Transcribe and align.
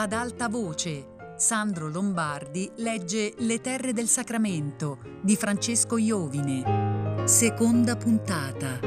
ad 0.00 0.14
alta 0.14 0.48
voce. 0.48 1.34
Sandro 1.36 1.90
Lombardi 1.90 2.70
legge 2.76 3.34
Le 3.36 3.60
terre 3.60 3.92
del 3.92 4.06
Sacramento 4.06 4.98
di 5.20 5.36
Francesco 5.36 5.98
Iovine. 5.98 7.26
Seconda 7.26 7.96
puntata. 7.96 8.78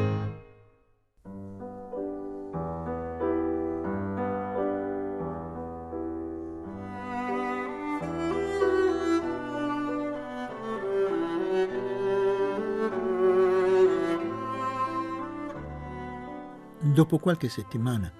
Dopo 16.79 17.19
qualche 17.19 17.49
settimana, 17.49 18.11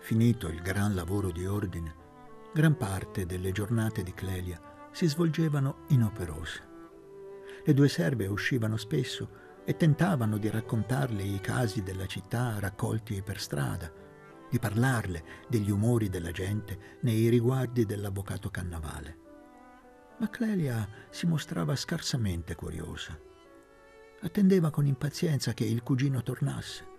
finito 0.00 0.48
il 0.48 0.60
gran 0.62 0.94
lavoro 0.94 1.30
di 1.30 1.46
ordine, 1.46 2.02
gran 2.54 2.76
parte 2.76 3.26
delle 3.26 3.50
giornate 3.50 4.04
di 4.04 4.14
Clelia 4.14 4.88
si 4.92 5.08
svolgevano 5.08 5.86
inoperose. 5.88 6.72
Le 7.64 7.74
due 7.74 7.88
serve 7.88 8.28
uscivano 8.28 8.76
spesso 8.76 9.42
e 9.64 9.76
tentavano 9.76 10.38
di 10.38 10.48
raccontarle 10.48 11.24
i 11.24 11.40
casi 11.40 11.82
della 11.82 12.06
città 12.06 12.60
raccolti 12.60 13.20
per 13.22 13.40
strada, 13.40 13.92
di 14.48 14.60
parlarle 14.60 15.24
degli 15.48 15.70
umori 15.70 16.08
della 16.08 16.30
gente 16.30 16.98
nei 17.00 17.28
riguardi 17.28 17.84
dell'avvocato 17.84 18.50
Cannavale. 18.50 19.18
Ma 20.18 20.30
Clelia 20.30 20.88
si 21.10 21.26
mostrava 21.26 21.74
scarsamente 21.74 22.54
curiosa. 22.54 23.18
Attendeva 24.20 24.70
con 24.70 24.86
impazienza 24.86 25.52
che 25.54 25.64
il 25.64 25.82
cugino 25.82 26.22
tornasse 26.22 26.92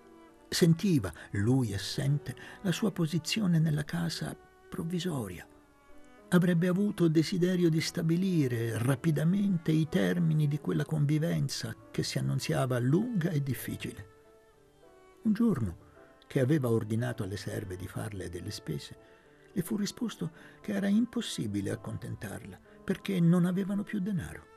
Sentiva, 0.50 1.12
lui 1.32 1.74
assente, 1.74 2.36
la 2.62 2.72
sua 2.72 2.92
posizione 2.92 3.58
nella 3.60 3.84
casa 3.84 4.38
provvisoria. 4.76 5.48
Avrebbe 6.30 6.68
avuto 6.68 7.08
desiderio 7.08 7.70
di 7.70 7.80
stabilire 7.80 8.78
rapidamente 8.78 9.72
i 9.72 9.88
termini 9.88 10.50
di 10.50 10.60
quella 10.60 10.84
convivenza 10.84 11.74
che 11.92 12.04
si 12.04 12.18
annunziava 12.18 12.78
lunga 12.80 13.30
e 13.30 13.42
difficile. 13.42 14.08
Un 15.24 15.32
giorno, 15.32 15.78
che 16.28 16.42
aveva 16.42 16.70
ordinato 16.70 17.24
alle 17.24 17.38
serve 17.38 17.78
di 17.78 17.88
farle 17.88 18.28
delle 18.28 18.52
spese, 18.52 18.98
le 19.54 19.62
fu 19.62 19.78
risposto 19.78 20.32
che 20.60 20.74
era 20.74 20.88
impossibile 20.88 21.72
accontentarla 21.72 22.60
perché 22.84 23.18
non 23.22 23.46
avevano 23.46 23.84
più 23.84 24.00
denaro. 24.02 24.55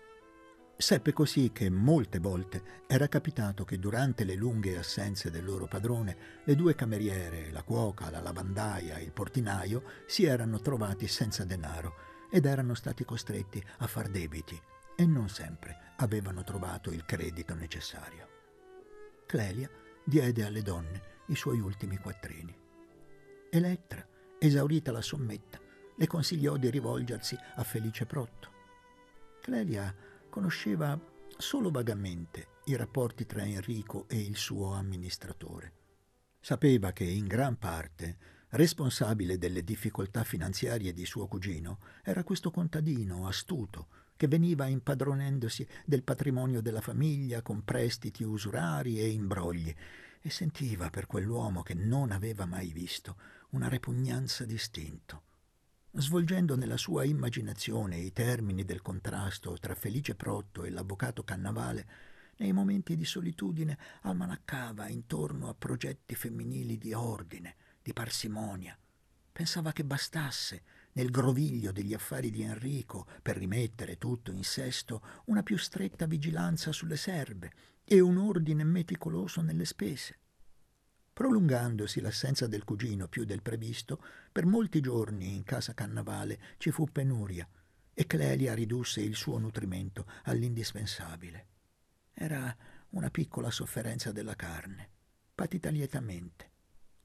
Seppe 0.80 1.12
così 1.12 1.50
che 1.50 1.68
molte 1.70 2.20
volte 2.20 2.84
era 2.86 3.08
capitato 3.08 3.64
che 3.64 3.80
durante 3.80 4.22
le 4.22 4.36
lunghe 4.36 4.78
assenze 4.78 5.28
del 5.28 5.44
loro 5.44 5.66
padrone 5.66 6.42
le 6.44 6.54
due 6.54 6.76
cameriere, 6.76 7.50
la 7.50 7.64
cuoca, 7.64 8.10
la 8.10 8.20
lavandaia, 8.20 9.00
il 9.00 9.10
portinaio 9.10 9.82
si 10.06 10.24
erano 10.24 10.60
trovati 10.60 11.08
senza 11.08 11.44
denaro 11.44 12.28
ed 12.30 12.46
erano 12.46 12.74
stati 12.74 13.04
costretti 13.04 13.60
a 13.78 13.88
far 13.88 14.08
debiti 14.08 14.56
e 14.94 15.04
non 15.04 15.28
sempre 15.28 15.94
avevano 15.96 16.44
trovato 16.44 16.92
il 16.92 17.04
credito 17.04 17.54
necessario. 17.56 18.28
Clelia 19.26 19.68
diede 20.04 20.44
alle 20.44 20.62
donne 20.62 21.02
i 21.26 21.34
suoi 21.34 21.58
ultimi 21.58 21.96
quattrini. 21.96 22.56
Elettra, 23.50 24.06
esaurita 24.38 24.92
la 24.92 25.02
sommetta, 25.02 25.58
le 25.96 26.06
consigliò 26.06 26.56
di 26.56 26.70
rivolgersi 26.70 27.36
a 27.56 27.64
Felice 27.64 28.06
Protto. 28.06 28.52
Clelia 29.42 29.92
conosceva 30.28 30.98
solo 31.36 31.70
vagamente 31.70 32.56
i 32.64 32.76
rapporti 32.76 33.26
tra 33.26 33.44
Enrico 33.44 34.06
e 34.08 34.18
il 34.18 34.36
suo 34.36 34.72
amministratore. 34.72 35.72
Sapeva 36.40 36.92
che 36.92 37.04
in 37.04 37.26
gran 37.26 37.56
parte 37.58 38.16
responsabile 38.50 39.38
delle 39.38 39.62
difficoltà 39.62 40.24
finanziarie 40.24 40.92
di 40.92 41.04
suo 41.04 41.26
cugino 41.26 41.78
era 42.02 42.24
questo 42.24 42.50
contadino 42.50 43.26
astuto 43.26 43.88
che 44.16 44.26
veniva 44.26 44.66
impadronendosi 44.66 45.66
del 45.84 46.02
patrimonio 46.02 46.60
della 46.60 46.80
famiglia 46.80 47.42
con 47.42 47.62
prestiti 47.62 48.24
usurari 48.24 48.98
e 48.98 49.08
imbrogli 49.08 49.72
e 50.20 50.30
sentiva 50.30 50.90
per 50.90 51.06
quell'uomo 51.06 51.62
che 51.62 51.74
non 51.74 52.10
aveva 52.10 52.44
mai 52.44 52.72
visto 52.72 53.16
una 53.50 53.68
repugnanza 53.68 54.44
distinto 54.44 55.27
svolgendo 55.92 56.56
nella 56.56 56.76
sua 56.76 57.04
immaginazione 57.04 57.96
i 57.98 58.12
termini 58.12 58.64
del 58.64 58.82
contrasto 58.82 59.56
tra 59.58 59.74
Felice 59.74 60.14
Protto 60.14 60.64
e 60.64 60.70
l'avvocato 60.70 61.22
Cannavale, 61.24 61.88
nei 62.36 62.52
momenti 62.52 62.94
di 62.94 63.04
solitudine 63.04 63.76
almanaccava 64.02 64.88
intorno 64.88 65.48
a 65.48 65.54
progetti 65.54 66.14
femminili 66.14 66.78
di 66.78 66.92
ordine, 66.92 67.56
di 67.82 67.92
parsimonia. 67.92 68.78
Pensava 69.32 69.72
che 69.72 69.84
bastasse, 69.84 70.62
nel 70.92 71.10
groviglio 71.10 71.72
degli 71.72 71.94
affari 71.94 72.30
di 72.30 72.42
Enrico, 72.42 73.06
per 73.22 73.36
rimettere 73.36 73.98
tutto 73.98 74.30
in 74.30 74.44
sesto, 74.44 75.02
una 75.26 75.42
più 75.42 75.56
stretta 75.56 76.06
vigilanza 76.06 76.72
sulle 76.72 76.96
serve 76.96 77.52
e 77.84 78.00
un 78.00 78.18
ordine 78.18 78.64
meticoloso 78.64 79.40
nelle 79.40 79.64
spese. 79.64 80.18
Prolungandosi 81.18 82.00
l'assenza 82.00 82.46
del 82.46 82.62
cugino 82.62 83.08
più 83.08 83.24
del 83.24 83.42
previsto, 83.42 84.00
per 84.30 84.46
molti 84.46 84.80
giorni 84.80 85.34
in 85.34 85.42
casa 85.42 85.74
Cannavale 85.74 86.38
ci 86.58 86.70
fu 86.70 86.84
penuria 86.92 87.44
e 87.92 88.06
Clelia 88.06 88.54
ridusse 88.54 89.00
il 89.00 89.16
suo 89.16 89.36
nutrimento 89.38 90.06
all'indispensabile. 90.26 91.46
Era 92.14 92.56
una 92.90 93.10
piccola 93.10 93.50
sofferenza 93.50 94.12
della 94.12 94.36
carne, 94.36 94.90
patita 95.34 95.70
lietamente, 95.70 96.50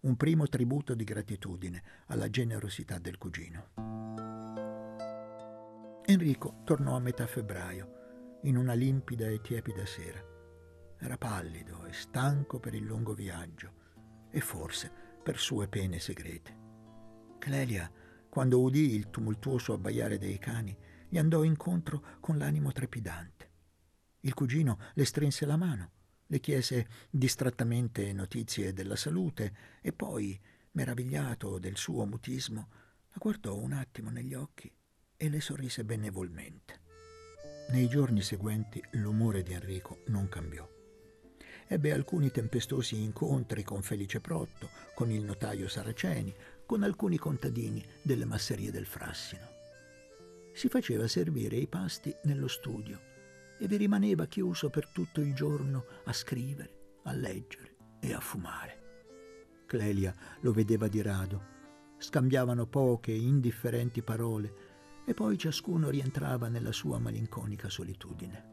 un 0.01 0.15
primo 0.15 0.47
tributo 0.47 0.93
di 0.93 1.03
gratitudine 1.03 1.83
alla 2.05 2.29
generosità 2.29 2.99
del 2.99 3.17
cugino. 3.17 3.69
Enrico 6.05 6.61
tornò 6.65 6.95
a 6.97 6.99
metà 6.99 7.25
febbraio, 7.25 8.41
in 8.43 8.57
una 8.57 8.73
limpida 8.73 9.25
e 9.25 9.41
tiepida 9.41 9.87
sera. 9.87 10.23
Era 10.99 11.17
pallido 11.17 11.83
e 11.85 11.93
stanco 11.93 12.59
per 12.59 12.75
il 12.75 12.83
lungo 12.83 13.15
viaggio 13.15 13.81
e 14.33 14.41
forse 14.41 14.91
per 15.21 15.37
sue 15.37 15.67
pene 15.67 15.99
segrete. 15.99 16.61
Clelia, 17.37 17.89
quando 18.27 18.59
udì 18.61 18.95
il 18.95 19.11
tumultuoso 19.11 19.73
abbaiare 19.73 20.17
dei 20.17 20.39
cani, 20.39 20.75
gli 21.07 21.19
andò 21.19 21.43
incontro 21.43 22.17
con 22.19 22.39
l'animo 22.39 22.71
trepidante. 22.71 23.51
Il 24.21 24.33
cugino 24.33 24.79
le 24.95 25.05
strinse 25.05 25.45
la 25.45 25.55
mano, 25.55 25.91
le 26.25 26.39
chiese 26.39 26.87
distrattamente 27.11 28.11
notizie 28.11 28.73
della 28.73 28.95
salute 28.95 29.55
e 29.81 29.93
poi, 29.93 30.39
meravigliato 30.71 31.59
del 31.59 31.77
suo 31.77 32.05
mutismo, 32.05 32.69
la 33.09 33.17
guardò 33.19 33.55
un 33.55 33.73
attimo 33.73 34.09
negli 34.09 34.33
occhi 34.33 34.71
e 35.15 35.29
le 35.29 35.41
sorrise 35.41 35.85
benevolmente. 35.85 36.81
Nei 37.69 37.87
giorni 37.87 38.21
seguenti 38.21 38.83
l'umore 38.93 39.43
di 39.43 39.53
Enrico 39.53 39.99
non 40.07 40.27
cambiò 40.27 40.72
ebbe 41.73 41.91
alcuni 41.91 42.29
tempestosi 42.29 43.01
incontri 43.01 43.63
con 43.63 43.81
Felice 43.81 44.19
Protto, 44.19 44.69
con 44.93 45.09
il 45.09 45.23
notaio 45.23 45.67
Saraceni, 45.67 46.31
con 46.67 46.83
alcuni 46.83 47.17
contadini 47.17 47.83
delle 48.03 48.25
masserie 48.25 48.69
del 48.69 48.85
Frassino. 48.85 49.47
Si 50.53 50.69
faceva 50.69 51.07
servire 51.07 51.55
i 51.55 51.65
pasti 51.65 52.15
nello 52.25 52.47
studio 52.47 52.99
e 53.57 53.67
vi 53.67 53.77
rimaneva 53.77 54.27
chiuso 54.27 54.69
per 54.69 54.87
tutto 54.87 55.19
il 55.19 55.33
giorno 55.33 55.85
a 56.03 56.13
scrivere, 56.13 56.99
a 57.05 57.11
leggere 57.11 57.75
e 57.99 58.13
a 58.13 58.19
fumare. 58.19 58.81
Clelia 59.65 60.13
lo 60.41 60.51
vedeva 60.51 60.87
di 60.87 61.01
rado. 61.01 61.51
Scambiavano 61.97 62.67
poche, 62.67 63.13
indifferenti 63.13 64.03
parole 64.03 64.53
e 65.07 65.15
poi 65.15 65.39
ciascuno 65.39 65.89
rientrava 65.89 66.49
nella 66.49 66.71
sua 66.71 66.99
malinconica 66.99 67.67
solitudine. 67.67 68.52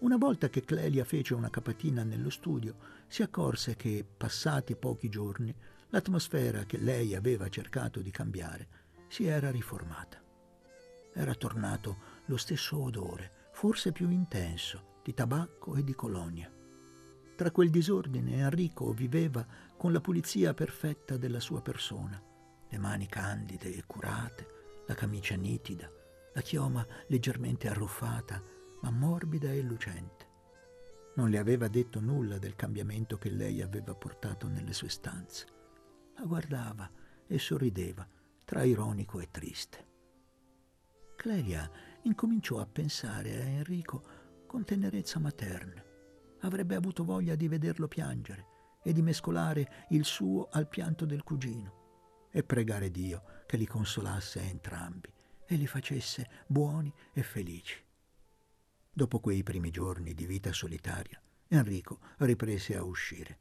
Una 0.00 0.16
volta 0.16 0.48
che 0.48 0.62
Clelia 0.62 1.04
fece 1.04 1.34
una 1.34 1.50
capatina 1.50 2.04
nello 2.04 2.30
studio, 2.30 2.76
si 3.08 3.22
accorse 3.22 3.74
che, 3.74 4.06
passati 4.16 4.76
pochi 4.76 5.08
giorni, 5.08 5.52
l'atmosfera 5.88 6.64
che 6.64 6.78
lei 6.78 7.16
aveva 7.16 7.48
cercato 7.48 7.98
di 8.00 8.12
cambiare 8.12 8.68
si 9.08 9.24
era 9.24 9.50
riformata. 9.50 10.22
Era 11.12 11.34
tornato 11.34 11.96
lo 12.26 12.36
stesso 12.36 12.80
odore, 12.80 13.48
forse 13.50 13.90
più 13.90 14.08
intenso, 14.10 15.00
di 15.02 15.12
tabacco 15.14 15.74
e 15.74 15.82
di 15.82 15.94
colonia. 15.96 16.48
Tra 17.34 17.50
quel 17.50 17.70
disordine 17.70 18.36
Enrico 18.36 18.92
viveva 18.92 19.44
con 19.76 19.92
la 19.92 20.00
pulizia 20.00 20.54
perfetta 20.54 21.16
della 21.16 21.40
sua 21.40 21.60
persona, 21.60 22.22
le 22.68 22.78
mani 22.78 23.08
candide 23.08 23.74
e 23.74 23.82
curate, 23.84 24.46
la 24.86 24.94
camicia 24.94 25.34
nitida, 25.34 25.90
la 26.34 26.40
chioma 26.40 26.86
leggermente 27.08 27.68
arruffata 27.68 28.56
ma 28.82 28.90
morbida 28.90 29.52
e 29.52 29.62
lucente. 29.62 30.26
Non 31.16 31.30
le 31.30 31.38
aveva 31.38 31.68
detto 31.68 32.00
nulla 32.00 32.38
del 32.38 32.54
cambiamento 32.54 33.18
che 33.18 33.30
lei 33.30 33.60
aveva 33.60 33.94
portato 33.94 34.46
nelle 34.48 34.72
sue 34.72 34.88
stanze. 34.88 35.46
La 36.16 36.24
guardava 36.24 36.90
e 37.26 37.38
sorrideva, 37.38 38.06
tra 38.44 38.62
ironico 38.64 39.20
e 39.20 39.28
triste. 39.30 39.86
Clelia 41.16 41.68
incominciò 42.02 42.60
a 42.60 42.66
pensare 42.66 43.34
a 43.34 43.44
Enrico 43.44 44.02
con 44.46 44.64
tenerezza 44.64 45.18
materna. 45.18 45.84
Avrebbe 46.40 46.76
avuto 46.76 47.04
voglia 47.04 47.34
di 47.34 47.48
vederlo 47.48 47.88
piangere 47.88 48.46
e 48.82 48.92
di 48.92 49.02
mescolare 49.02 49.86
il 49.90 50.04
suo 50.04 50.48
al 50.52 50.68
pianto 50.68 51.04
del 51.04 51.24
cugino. 51.24 51.76
e 52.30 52.42
pregare 52.44 52.90
Dio 52.90 53.22
che 53.46 53.56
li 53.56 53.66
consolasse 53.66 54.40
entrambi 54.40 55.12
e 55.46 55.56
li 55.56 55.66
facesse 55.66 56.28
buoni 56.46 56.92
e 57.12 57.22
felici. 57.22 57.87
Dopo 58.98 59.20
quei 59.20 59.44
primi 59.44 59.70
giorni 59.70 60.12
di 60.12 60.26
vita 60.26 60.52
solitaria, 60.52 61.22
Enrico 61.46 62.00
riprese 62.16 62.76
a 62.76 62.82
uscire. 62.82 63.38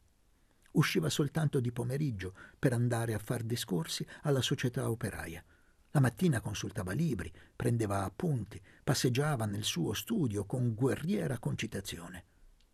Usciva 0.74 1.10
soltanto 1.10 1.60
di 1.60 1.72
pomeriggio 1.72 2.36
per 2.60 2.74
andare 2.74 3.16
a 3.16 3.18
far 3.18 3.42
discorsi 3.42 4.06
alla 4.22 4.44
società 4.44 4.88
operaia. 4.88 5.44
La 5.90 6.00
mattina 6.00 6.42
consultava 6.42 6.92
libri, 6.92 7.34
prendeva 7.56 8.04
appunti, 8.04 8.62
passeggiava 8.84 9.48
nel 9.48 9.64
suo 9.64 9.94
studio 9.94 10.46
con 10.46 10.76
guerriera 10.76 11.40
concitazione. 11.40 12.26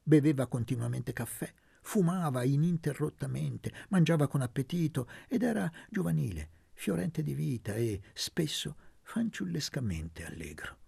Beveva 0.04 0.48
continuamente 0.48 1.14
caffè, 1.14 1.50
fumava 1.80 2.44
ininterrottamente, 2.44 3.72
mangiava 3.92 4.28
con 4.28 4.42
appetito 4.42 5.08
ed 5.30 5.44
era 5.44 5.72
giovanile, 5.90 6.50
fiorente 6.74 7.24
di 7.24 7.34
vita 7.34 7.76
e 7.76 8.02
spesso 8.12 8.76
fanciullescamente 9.04 10.26
allegro. 10.26 10.82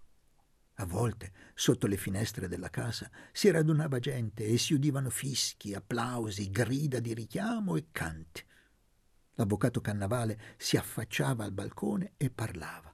A 0.78 0.86
volte, 0.86 1.32
sotto 1.54 1.88
le 1.88 1.96
finestre 1.96 2.50
della 2.50 2.70
casa, 2.70 3.10
si 3.32 3.50
radunava 3.50 4.00
gente 4.00 4.46
e 4.46 4.58
si 4.58 4.74
udivano 4.74 5.10
fischi, 5.10 5.74
applausi, 5.74 6.50
grida 6.52 7.00
di 7.00 7.14
richiamo 7.14 7.78
e 7.78 7.88
canti. 7.92 8.44
L'avvocato 9.36 9.80
Cannavale 9.80 10.38
si 10.58 10.76
affacciava 10.76 11.46
al 11.46 11.54
balcone 11.54 12.14
e 12.18 12.30
parlava. 12.30 12.94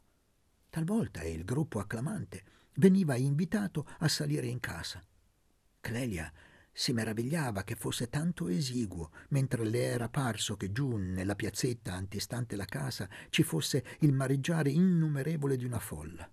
Talvolta 0.69 1.23
il 1.23 1.43
gruppo 1.43 1.79
acclamante 1.79 2.43
veniva 2.75 3.15
invitato 3.15 3.87
a 3.99 4.07
salire 4.07 4.45
in 4.45 4.59
casa. 4.59 5.03
Clelia 5.79 6.31
si 6.71 6.93
meravigliava 6.93 7.63
che 7.63 7.75
fosse 7.75 8.09
tanto 8.09 8.47
esiguo, 8.47 9.11
mentre 9.29 9.65
le 9.65 9.81
era 9.81 10.07
parso 10.07 10.55
che 10.55 10.71
giù, 10.71 10.97
nella 10.97 11.35
piazzetta 11.35 11.93
antistante 11.93 12.55
la 12.55 12.65
casa, 12.65 13.09
ci 13.29 13.41
fosse 13.41 13.83
il 14.01 14.13
mareggiare 14.13 14.69
innumerevole 14.69 15.57
di 15.57 15.65
una 15.65 15.79
folla 15.79 16.31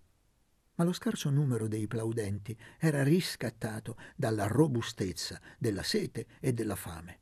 ma 0.78 0.84
lo 0.84 0.92
scarso 0.92 1.28
numero 1.28 1.66
dei 1.66 1.88
plaudenti 1.88 2.56
era 2.78 3.02
riscattato 3.02 3.96
dalla 4.14 4.46
robustezza 4.46 5.40
della 5.58 5.82
sete 5.82 6.26
e 6.40 6.52
della 6.52 6.76
fame. 6.76 7.20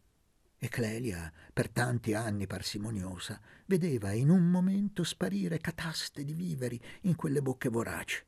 E 0.58 0.68
Clelia, 0.68 1.32
per 1.52 1.70
tanti 1.70 2.12
anni 2.12 2.46
parsimoniosa, 2.46 3.40
vedeva 3.66 4.12
in 4.12 4.28
un 4.28 4.50
momento 4.50 5.04
sparire 5.04 5.58
cataste 5.58 6.22
di 6.22 6.34
viveri 6.34 6.80
in 7.02 7.14
quelle 7.14 7.40
bocche 7.40 7.70
voraci. 7.70 8.22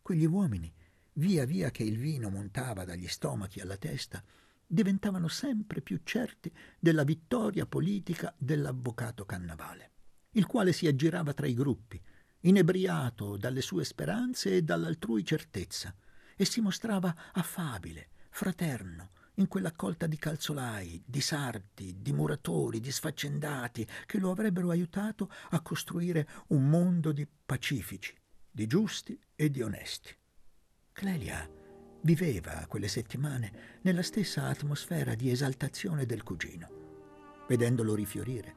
Quegli 0.00 0.26
uomini, 0.26 0.72
via 1.14 1.46
via 1.46 1.70
che 1.70 1.82
il 1.82 1.98
vino 1.98 2.28
montava 2.28 2.84
dagli 2.84 3.08
stomachi 3.08 3.60
alla 3.60 3.78
testa, 3.78 4.22
diventavano 4.66 5.28
sempre 5.28 5.80
più 5.80 6.00
certi 6.04 6.52
della 6.78 7.04
vittoria 7.04 7.64
politica 7.64 8.34
dell'avvocato 8.36 9.24
Cannavale, 9.24 9.92
il 10.32 10.46
quale 10.46 10.72
si 10.72 10.86
aggirava 10.86 11.32
tra 11.32 11.46
i 11.46 11.54
gruppi, 11.54 12.02
inebriato 12.44 13.36
dalle 13.36 13.60
sue 13.60 13.84
speranze 13.84 14.56
e 14.56 14.62
dall'altrui 14.62 15.24
certezza, 15.24 15.94
e 16.36 16.44
si 16.44 16.60
mostrava 16.60 17.14
affabile, 17.32 18.08
fraterno, 18.30 19.10
in 19.34 19.48
quell'accolta 19.48 20.06
di 20.06 20.16
calzolai, 20.16 21.02
di 21.04 21.20
sarti, 21.20 21.96
di 22.00 22.12
muratori, 22.12 22.80
di 22.80 22.90
sfaccendati 22.90 23.86
che 24.06 24.18
lo 24.18 24.30
avrebbero 24.30 24.70
aiutato 24.70 25.30
a 25.50 25.60
costruire 25.60 26.28
un 26.48 26.68
mondo 26.68 27.12
di 27.12 27.26
pacifici, 27.44 28.14
di 28.50 28.66
giusti 28.66 29.18
e 29.34 29.50
di 29.50 29.62
onesti. 29.62 30.16
Clelia 30.92 31.48
viveva 32.02 32.66
quelle 32.68 32.86
settimane 32.86 33.78
nella 33.82 34.02
stessa 34.02 34.44
atmosfera 34.44 35.14
di 35.14 35.30
esaltazione 35.30 36.06
del 36.06 36.22
cugino. 36.22 36.82
Vedendolo 37.48 37.94
rifiorire, 37.94 38.54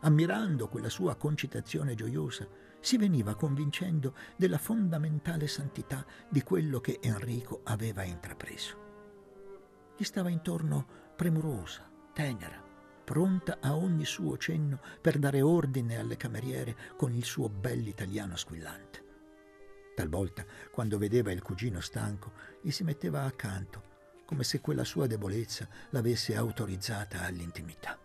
ammirando 0.00 0.68
quella 0.68 0.90
sua 0.90 1.16
concitazione 1.16 1.94
gioiosa, 1.94 2.46
si 2.80 2.96
veniva 2.96 3.34
convincendo 3.34 4.14
della 4.36 4.58
fondamentale 4.58 5.46
santità 5.46 6.04
di 6.28 6.42
quello 6.42 6.80
che 6.80 6.98
Enrico 7.02 7.60
aveva 7.64 8.02
intrapreso. 8.02 8.86
Gli 9.96 10.04
stava 10.04 10.28
intorno 10.28 10.86
premurosa, 11.16 11.90
tenera, 12.12 12.62
pronta 13.04 13.58
a 13.60 13.74
ogni 13.74 14.04
suo 14.04 14.36
cenno 14.36 14.80
per 15.00 15.18
dare 15.18 15.42
ordine 15.42 15.98
alle 15.98 16.16
cameriere 16.16 16.76
con 16.96 17.12
il 17.12 17.24
suo 17.24 17.48
bell'italiano 17.48 18.36
squillante. 18.36 19.06
Talvolta, 19.94 20.44
quando 20.70 20.98
vedeva 20.98 21.32
il 21.32 21.42
cugino 21.42 21.80
stanco, 21.80 22.32
gli 22.60 22.70
si 22.70 22.84
metteva 22.84 23.24
accanto, 23.24 23.82
come 24.24 24.44
se 24.44 24.60
quella 24.60 24.84
sua 24.84 25.06
debolezza 25.06 25.68
l'avesse 25.90 26.36
autorizzata 26.36 27.22
all'intimità 27.24 27.98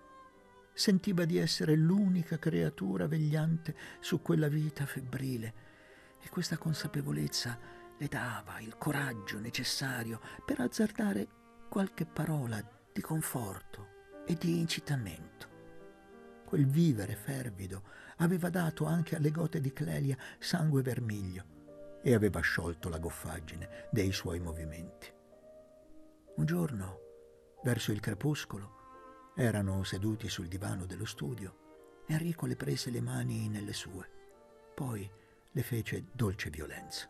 sentiva 0.73 1.25
di 1.25 1.37
essere 1.37 1.75
l'unica 1.75 2.37
creatura 2.39 3.07
vegliante 3.07 3.75
su 3.99 4.21
quella 4.21 4.47
vita 4.47 4.85
febbrile 4.85 5.53
e 6.19 6.29
questa 6.29 6.57
consapevolezza 6.57 7.57
le 7.97 8.07
dava 8.07 8.59
il 8.59 8.77
coraggio 8.77 9.39
necessario 9.39 10.19
per 10.45 10.59
azzardare 10.59 11.27
qualche 11.69 12.05
parola 12.05 12.61
di 12.91 13.01
conforto 13.01 14.23
e 14.25 14.35
di 14.35 14.59
incitamento. 14.59 15.51
Quel 16.45 16.65
vivere 16.65 17.15
fervido 17.15 17.83
aveva 18.17 18.49
dato 18.49 18.85
anche 18.85 19.15
alle 19.15 19.31
gote 19.31 19.59
di 19.59 19.73
Clelia 19.73 20.17
sangue 20.39 20.81
vermiglio 20.81 21.99
e 22.03 22.13
aveva 22.13 22.41
sciolto 22.41 22.89
la 22.89 22.99
goffaggine 22.99 23.87
dei 23.91 24.11
suoi 24.11 24.39
movimenti. 24.39 25.11
Un 26.35 26.45
giorno, 26.45 26.99
verso 27.63 27.91
il 27.91 27.99
crepuscolo, 27.99 28.82
erano 29.35 29.83
seduti 29.83 30.29
sul 30.29 30.47
divano 30.47 30.85
dello 30.85 31.05
studio. 31.05 32.03
Enrico 32.07 32.45
le 32.45 32.55
prese 32.55 32.89
le 32.91 33.01
mani 33.01 33.47
nelle 33.47 33.73
sue, 33.73 34.09
poi 34.75 35.09
le 35.51 35.63
fece 35.63 36.05
dolce 36.11 36.49
violenza. 36.49 37.09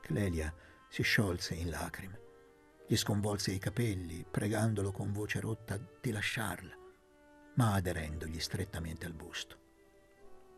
Clelia 0.00 0.54
si 0.88 1.02
sciolse 1.02 1.54
in 1.54 1.70
lacrime, 1.70 2.20
gli 2.86 2.96
sconvolse 2.96 3.52
i 3.52 3.58
capelli, 3.58 4.24
pregandolo 4.28 4.92
con 4.92 5.12
voce 5.12 5.40
rotta 5.40 5.78
di 6.00 6.10
lasciarla, 6.10 6.76
ma 7.54 7.74
aderendogli 7.74 8.40
strettamente 8.40 9.06
al 9.06 9.12
busto. 9.12 9.58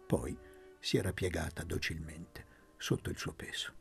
Poi 0.07 0.39
si 0.79 0.97
era 0.97 1.13
piegata 1.13 1.63
docilmente 1.63 2.47
sotto 2.77 3.11
il 3.11 3.19
suo 3.19 3.33
peso. 3.35 3.75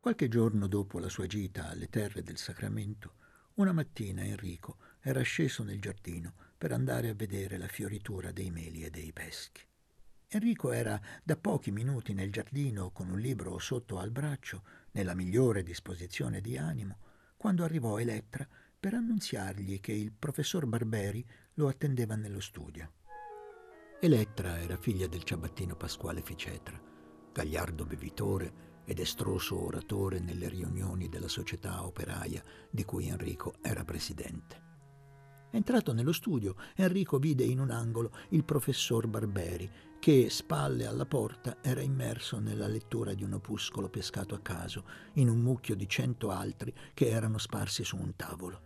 Qualche 0.00 0.28
giorno 0.28 0.66
dopo 0.66 0.98
la 0.98 1.08
sua 1.08 1.26
gita 1.26 1.68
alle 1.68 1.88
terre 1.88 2.22
del 2.22 2.36
Sacramento, 2.36 3.14
una 3.54 3.72
mattina 3.72 4.22
Enrico 4.22 4.76
era 5.06 5.22
sceso 5.22 5.62
nel 5.62 5.80
giardino 5.80 6.34
per 6.58 6.72
andare 6.72 7.08
a 7.08 7.14
vedere 7.14 7.58
la 7.58 7.68
fioritura 7.68 8.32
dei 8.32 8.50
meli 8.50 8.82
e 8.82 8.90
dei 8.90 9.12
peschi. 9.12 9.60
Enrico 10.26 10.72
era 10.72 11.00
da 11.22 11.36
pochi 11.36 11.70
minuti 11.70 12.12
nel 12.12 12.32
giardino 12.32 12.90
con 12.90 13.10
un 13.10 13.20
libro 13.20 13.56
sotto 13.60 14.00
al 14.00 14.10
braccio, 14.10 14.64
nella 14.90 15.14
migliore 15.14 15.62
disposizione 15.62 16.40
di 16.40 16.58
animo, 16.58 16.98
quando 17.36 17.62
arrivò 17.62 18.00
Elettra 18.00 18.48
per 18.80 18.94
annunziargli 18.94 19.78
che 19.78 19.92
il 19.92 20.10
professor 20.10 20.66
Barberi 20.66 21.24
lo 21.54 21.68
attendeva 21.68 22.16
nello 22.16 22.40
studio. 22.40 22.94
Elettra 24.00 24.58
era 24.58 24.76
figlia 24.76 25.06
del 25.06 25.22
ciabattino 25.22 25.76
Pasquale 25.76 26.20
Ficetra, 26.20 26.82
gagliardo 27.32 27.86
bevitore 27.86 28.82
ed 28.84 28.98
estroso 28.98 29.66
oratore 29.66 30.18
nelle 30.18 30.48
riunioni 30.48 31.08
della 31.08 31.28
società 31.28 31.84
operaia 31.84 32.42
di 32.68 32.84
cui 32.84 33.06
Enrico 33.06 33.54
era 33.62 33.84
presidente. 33.84 34.65
Entrato 35.56 35.94
nello 35.94 36.12
studio, 36.12 36.54
Enrico 36.74 37.16
vide 37.16 37.42
in 37.42 37.60
un 37.60 37.70
angolo 37.70 38.12
il 38.28 38.44
professor 38.44 39.06
Barberi, 39.06 39.70
che, 39.98 40.28
spalle 40.28 40.84
alla 40.84 41.06
porta, 41.06 41.56
era 41.62 41.80
immerso 41.80 42.38
nella 42.38 42.66
lettura 42.66 43.14
di 43.14 43.24
un 43.24 43.32
opuscolo 43.32 43.88
pescato 43.88 44.34
a 44.34 44.40
caso, 44.40 44.84
in 45.14 45.30
un 45.30 45.38
mucchio 45.40 45.74
di 45.74 45.88
cento 45.88 46.30
altri 46.30 46.74
che 46.92 47.08
erano 47.08 47.38
sparsi 47.38 47.84
su 47.84 47.96
un 47.96 48.14
tavolo. 48.16 48.60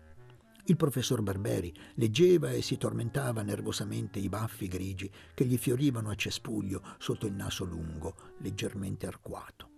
Il 0.64 0.74
professor 0.74 1.22
Barberi 1.22 1.72
leggeva 1.94 2.50
e 2.50 2.60
si 2.60 2.76
tormentava 2.76 3.42
nervosamente 3.42 4.18
i 4.18 4.28
baffi 4.28 4.66
grigi 4.66 5.08
che 5.32 5.44
gli 5.44 5.58
fiorivano 5.58 6.10
a 6.10 6.16
cespuglio 6.16 6.82
sotto 6.98 7.24
il 7.24 7.34
naso 7.34 7.62
lungo, 7.62 8.16
leggermente 8.38 9.06
arcuato. 9.06 9.68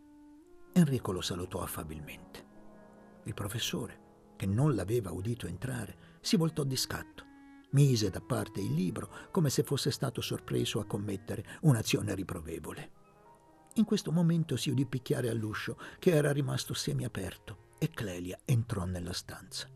Enrico 0.72 1.12
lo 1.12 1.20
salutò 1.20 1.60
affabilmente. 1.60 2.46
Il 3.24 3.34
professore, 3.34 4.01
che 4.36 4.46
non 4.46 4.74
l'aveva 4.74 5.12
udito 5.12 5.46
entrare, 5.46 6.18
si 6.20 6.36
voltò 6.36 6.64
di 6.64 6.76
scatto. 6.76 7.24
Mise 7.70 8.10
da 8.10 8.20
parte 8.20 8.60
il 8.60 8.72
libro 8.72 9.10
come 9.30 9.48
se 9.48 9.62
fosse 9.62 9.90
stato 9.90 10.20
sorpreso 10.20 10.78
a 10.78 10.84
commettere 10.84 11.58
un'azione 11.62 12.14
riprovevole. 12.14 12.90
In 13.76 13.84
questo 13.84 14.12
momento 14.12 14.56
si 14.56 14.68
udì 14.68 14.84
picchiare 14.84 15.30
all'uscio, 15.30 15.78
che 15.98 16.10
era 16.10 16.32
rimasto 16.32 16.74
semiaperto, 16.74 17.70
e 17.78 17.88
Clelia 17.88 18.38
entrò 18.44 18.84
nella 18.84 19.14
stanza. 19.14 19.68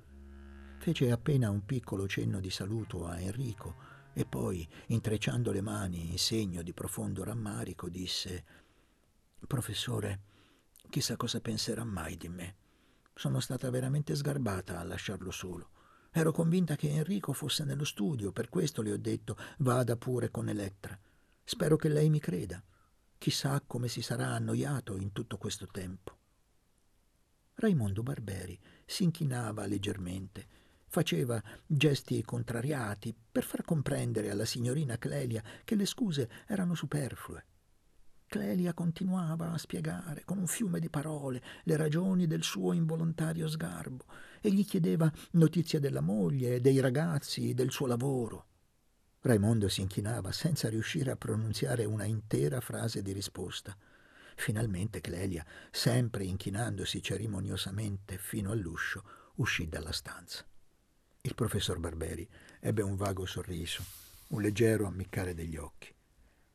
Fece 0.78 1.10
appena 1.10 1.48
un 1.50 1.64
piccolo 1.64 2.06
cenno 2.06 2.38
di 2.38 2.50
saluto 2.50 3.06
a 3.06 3.18
Enrico 3.18 3.74
e 4.12 4.26
poi, 4.26 4.68
intrecciando 4.88 5.50
le 5.50 5.62
mani 5.62 6.10
in 6.10 6.18
segno 6.18 6.62
di 6.62 6.74
profondo 6.74 7.24
rammarico, 7.24 7.88
disse 7.88 8.44
Professore, 9.46 10.20
chissà 10.90 11.16
cosa 11.16 11.40
penserà 11.40 11.84
mai 11.84 12.16
di 12.16 12.28
me. 12.28 12.56
Sono 13.18 13.40
stata 13.40 13.70
veramente 13.70 14.14
sgarbata 14.14 14.78
a 14.78 14.84
lasciarlo 14.84 15.30
solo 15.30 15.70
Ero 16.18 16.32
convinta 16.32 16.76
che 16.76 16.88
Enrico 16.88 17.34
fosse 17.34 17.62
nello 17.64 17.84
studio, 17.84 18.32
per 18.32 18.48
questo 18.48 18.80
le 18.80 18.90
ho 18.90 18.96
detto 18.96 19.36
vada 19.58 19.98
pure 19.98 20.30
con 20.30 20.48
Elettra. 20.48 20.98
Spero 21.44 21.76
che 21.76 21.90
lei 21.90 22.08
mi 22.08 22.20
creda. 22.20 22.64
Chissà 23.18 23.60
come 23.66 23.88
si 23.88 24.00
sarà 24.00 24.28
annoiato 24.28 24.96
in 24.96 25.12
tutto 25.12 25.36
questo 25.36 25.66
tempo. 25.66 26.16
Raimondo 27.56 28.02
Barberi 28.02 28.58
si 28.86 29.04
inchinava 29.04 29.66
leggermente, 29.66 30.46
faceva 30.86 31.42
gesti 31.66 32.22
contrariati 32.22 33.14
per 33.30 33.44
far 33.44 33.62
comprendere 33.62 34.30
alla 34.30 34.46
signorina 34.46 34.96
Clelia 34.96 35.42
che 35.64 35.74
le 35.74 35.84
scuse 35.84 36.30
erano 36.46 36.74
superflue. 36.74 37.44
Clelia 38.28 38.74
continuava 38.74 39.52
a 39.52 39.58
spiegare 39.58 40.24
con 40.24 40.38
un 40.38 40.48
fiume 40.48 40.80
di 40.80 40.90
parole 40.90 41.40
le 41.62 41.76
ragioni 41.76 42.26
del 42.26 42.42
suo 42.42 42.72
involontario 42.72 43.46
sgarbo 43.46 44.04
e 44.40 44.50
gli 44.50 44.66
chiedeva 44.66 45.10
notizie 45.32 45.78
della 45.78 46.00
moglie, 46.00 46.60
dei 46.60 46.80
ragazzi, 46.80 47.54
del 47.54 47.70
suo 47.70 47.86
lavoro. 47.86 48.46
Raimondo 49.20 49.68
si 49.68 49.80
inchinava 49.80 50.32
senza 50.32 50.68
riuscire 50.68 51.12
a 51.12 51.16
pronunziare 51.16 51.84
una 51.84 52.04
intera 52.04 52.60
frase 52.60 53.00
di 53.00 53.12
risposta. 53.12 53.76
Finalmente 54.34 55.00
Clelia, 55.00 55.46
sempre 55.70 56.24
inchinandosi 56.24 57.00
cerimoniosamente 57.00 58.18
fino 58.18 58.50
all'uscio, 58.50 59.04
uscì 59.36 59.68
dalla 59.68 59.92
stanza. 59.92 60.44
Il 61.20 61.34
professor 61.34 61.78
Barberi 61.78 62.28
ebbe 62.58 62.82
un 62.82 62.96
vago 62.96 63.24
sorriso, 63.24 63.84
un 64.28 64.42
leggero 64.42 64.86
ammiccare 64.86 65.32
degli 65.32 65.56
occhi 65.56 65.95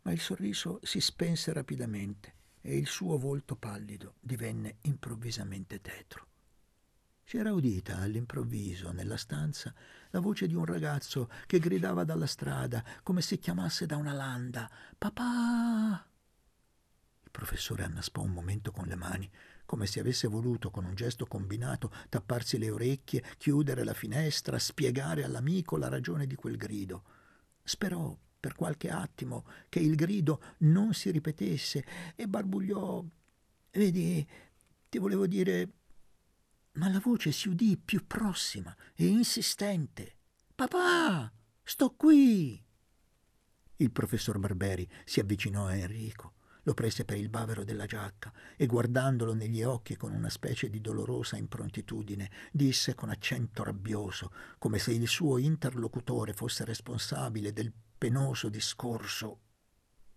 ma 0.03 0.11
il 0.11 0.19
sorriso 0.19 0.79
si 0.83 0.99
spense 0.99 1.53
rapidamente 1.53 2.35
e 2.61 2.77
il 2.77 2.87
suo 2.87 3.17
volto 3.17 3.55
pallido 3.55 4.15
divenne 4.19 4.77
improvvisamente 4.81 5.81
tetro. 5.81 6.27
Si 7.23 7.37
era 7.37 7.53
udita 7.53 7.99
all'improvviso 7.99 8.91
nella 8.91 9.17
stanza 9.17 9.73
la 10.09 10.19
voce 10.19 10.47
di 10.47 10.53
un 10.53 10.65
ragazzo 10.65 11.29
che 11.45 11.59
gridava 11.59 12.03
dalla 12.03 12.25
strada 12.25 12.83
come 13.03 13.21
se 13.21 13.37
chiamasse 13.37 13.85
da 13.85 13.95
una 13.95 14.11
landa 14.11 14.69
Papà! 14.97 16.05
Il 17.23 17.31
professore 17.31 17.83
annaspò 17.83 18.21
un 18.21 18.31
momento 18.31 18.71
con 18.71 18.87
le 18.87 18.95
mani, 18.95 19.31
come 19.65 19.85
se 19.85 20.01
avesse 20.01 20.27
voluto, 20.27 20.69
con 20.69 20.83
un 20.83 20.95
gesto 20.95 21.25
combinato, 21.25 21.89
tapparsi 22.09 22.57
le 22.57 22.69
orecchie, 22.69 23.23
chiudere 23.37 23.85
la 23.85 23.93
finestra, 23.93 24.59
spiegare 24.59 25.23
all'amico 25.23 25.77
la 25.77 25.87
ragione 25.87 26.27
di 26.27 26.35
quel 26.35 26.57
grido. 26.57 27.03
Sperò 27.63 28.13
per 28.41 28.55
qualche 28.55 28.89
attimo 28.89 29.45
che 29.69 29.79
il 29.79 29.95
grido 29.95 30.41
non 30.59 30.93
si 30.93 31.11
ripetesse 31.11 31.85
e 32.15 32.27
barbugliò 32.27 33.05
Vedi, 33.73 34.27
ti 34.89 34.97
volevo 34.97 35.25
dire. 35.27 35.69
Ma 36.73 36.89
la 36.89 36.99
voce 36.99 37.31
si 37.31 37.47
udì 37.47 37.77
più 37.77 38.05
prossima 38.05 38.75
e 38.95 39.05
insistente. 39.05 40.17
Papà, 40.53 41.31
sto 41.63 41.93
qui. 41.95 42.61
Il 43.77 43.91
professor 43.91 44.37
Barberi 44.39 44.87
si 45.05 45.21
avvicinò 45.21 45.67
a 45.67 45.75
Enrico, 45.75 46.33
lo 46.63 46.73
prese 46.73 47.05
per 47.05 47.17
il 47.17 47.29
bavero 47.29 47.63
della 47.63 47.85
giacca 47.85 48.31
e 48.57 48.65
guardandolo 48.65 49.33
negli 49.33 49.63
occhi 49.63 49.95
con 49.95 50.13
una 50.13 50.29
specie 50.29 50.69
di 50.69 50.81
dolorosa 50.81 51.37
improntitudine, 51.37 52.29
disse 52.51 52.93
con 52.93 53.09
accento 53.09 53.63
rabbioso, 53.63 54.31
come 54.59 54.79
se 54.79 54.91
il 54.91 55.07
suo 55.07 55.37
interlocutore 55.37 56.33
fosse 56.33 56.65
responsabile 56.65 57.53
del 57.53 57.71
penoso 58.01 58.49
discorso. 58.49 59.39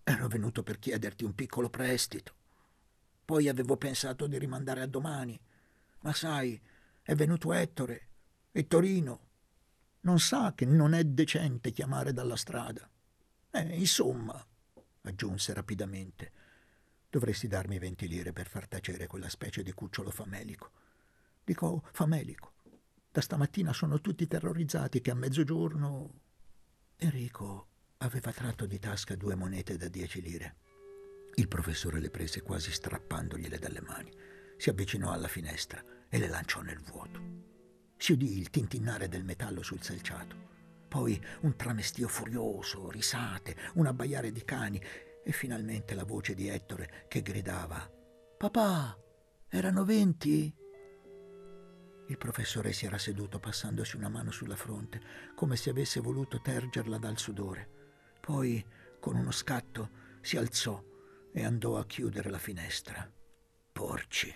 Ero 0.03 0.27
venuto 0.27 0.63
per 0.63 0.79
chiederti 0.79 1.23
un 1.23 1.35
piccolo 1.35 1.69
prestito. 1.69 2.33
Poi 3.23 3.47
avevo 3.47 3.77
pensato 3.77 4.25
di 4.25 4.39
rimandare 4.39 4.81
a 4.81 4.87
domani. 4.87 5.39
Ma 5.99 6.11
sai, 6.11 6.59
è 7.03 7.13
venuto 7.13 7.53
Ettore 7.53 8.07
e 8.51 8.65
Torino. 8.65 9.19
Non 9.99 10.19
sa 10.19 10.55
che 10.55 10.65
non 10.65 10.95
è 10.95 11.03
decente 11.03 11.71
chiamare 11.71 12.11
dalla 12.11 12.35
strada. 12.35 12.89
Eh, 13.51 13.77
insomma, 13.77 14.43
aggiunse 15.01 15.53
rapidamente, 15.53 16.31
dovresti 17.07 17.47
darmi 17.47 17.77
venti 17.77 18.07
lire 18.07 18.33
per 18.33 18.47
far 18.47 18.67
tacere 18.67 19.05
quella 19.05 19.29
specie 19.29 19.61
di 19.61 19.73
cucciolo 19.73 20.09
famelico. 20.09 20.71
Dico 21.43 21.83
famelico. 21.91 22.53
Da 23.11 23.21
stamattina 23.21 23.73
sono 23.73 24.01
tutti 24.01 24.25
terrorizzati 24.25 25.01
che 25.01 25.11
a 25.11 25.15
mezzogiorno... 25.15 26.23
Enrico 26.97 27.73
Aveva 28.05 28.31
tratto 28.31 28.67
di 28.67 28.77
tasca 28.77 29.15
due 29.15 29.33
monete 29.33 29.77
da 29.77 29.87
dieci 29.87 30.21
lire. 30.21 30.57
Il 31.33 31.47
professore 31.47 31.99
le 31.99 32.11
prese 32.11 32.43
quasi 32.43 32.71
strappandogliele 32.71 33.57
dalle 33.57 33.81
mani. 33.81 34.11
Si 34.57 34.69
avvicinò 34.69 35.11
alla 35.11 35.27
finestra 35.27 35.83
e 36.07 36.19
le 36.19 36.27
lanciò 36.27 36.61
nel 36.61 36.79
vuoto. 36.79 37.19
Si 37.97 38.11
udì 38.11 38.37
il 38.37 38.51
tintinnare 38.51 39.09
del 39.09 39.23
metallo 39.23 39.63
sul 39.63 39.81
selciato. 39.81 40.35
Poi 40.87 41.19
un 41.41 41.55
tramestio 41.55 42.07
furioso, 42.07 42.91
risate, 42.91 43.55
un 43.73 43.87
abbaiare 43.87 44.31
di 44.31 44.45
cani 44.45 44.79
e 45.23 45.31
finalmente 45.31 45.95
la 45.95 46.03
voce 46.03 46.35
di 46.35 46.47
Ettore 46.47 47.05
che 47.07 47.23
gridava 47.23 47.91
Papà, 48.37 48.95
erano 49.49 49.83
venti? 49.83 50.55
Il 52.07 52.17
professore 52.19 52.71
si 52.71 52.85
era 52.85 52.99
seduto 52.99 53.39
passandosi 53.39 53.95
una 53.95 54.09
mano 54.09 54.29
sulla 54.29 54.55
fronte, 54.55 55.01
come 55.33 55.55
se 55.55 55.71
avesse 55.71 55.99
voluto 55.99 56.39
tergerla 56.39 56.99
dal 56.99 57.17
sudore. 57.17 57.74
Poi, 58.25 58.65
con 58.99 59.17
uno 59.17 59.29
scatto, 59.29 60.17
si 60.21 60.35
alzò 60.35 60.83
e 61.31 61.43
andò 61.45 61.77
a 61.77 61.85
chiudere 61.85 62.31
la 62.31 62.39
finestra. 62.39 63.07
Porci, 63.71 64.33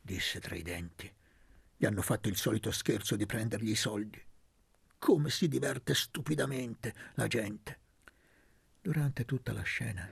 disse 0.00 0.40
tra 0.40 0.54
i 0.54 0.62
denti. 0.62 1.12
Gli 1.76 1.84
hanno 1.84 2.00
fatto 2.00 2.30
il 2.30 2.36
solito 2.36 2.70
scherzo 2.70 3.16
di 3.16 3.26
prendergli 3.26 3.68
i 3.68 3.74
soldi. 3.74 4.18
Come 4.96 5.28
si 5.28 5.48
diverte 5.48 5.92
stupidamente 5.92 6.94
la 7.16 7.26
gente. 7.26 7.80
Durante 8.80 9.26
tutta 9.26 9.52
la 9.52 9.64
scena, 9.64 10.10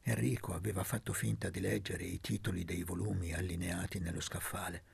Enrico 0.00 0.54
aveva 0.54 0.84
fatto 0.84 1.12
finta 1.12 1.50
di 1.50 1.60
leggere 1.60 2.04
i 2.04 2.18
titoli 2.18 2.64
dei 2.64 2.82
volumi 2.82 3.34
allineati 3.34 3.98
nello 3.98 4.22
scaffale, 4.22 4.84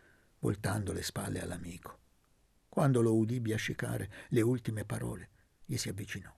voltando 0.40 0.92
le 0.92 1.04
spalle 1.04 1.40
all'amico. 1.40 2.00
Quando 2.68 3.00
lo 3.00 3.14
udì 3.14 3.38
biascicare 3.38 4.10
le 4.30 4.40
ultime 4.40 4.84
parole, 4.84 5.28
gli 5.64 5.76
si 5.76 5.88
avvicinò. 5.88 6.34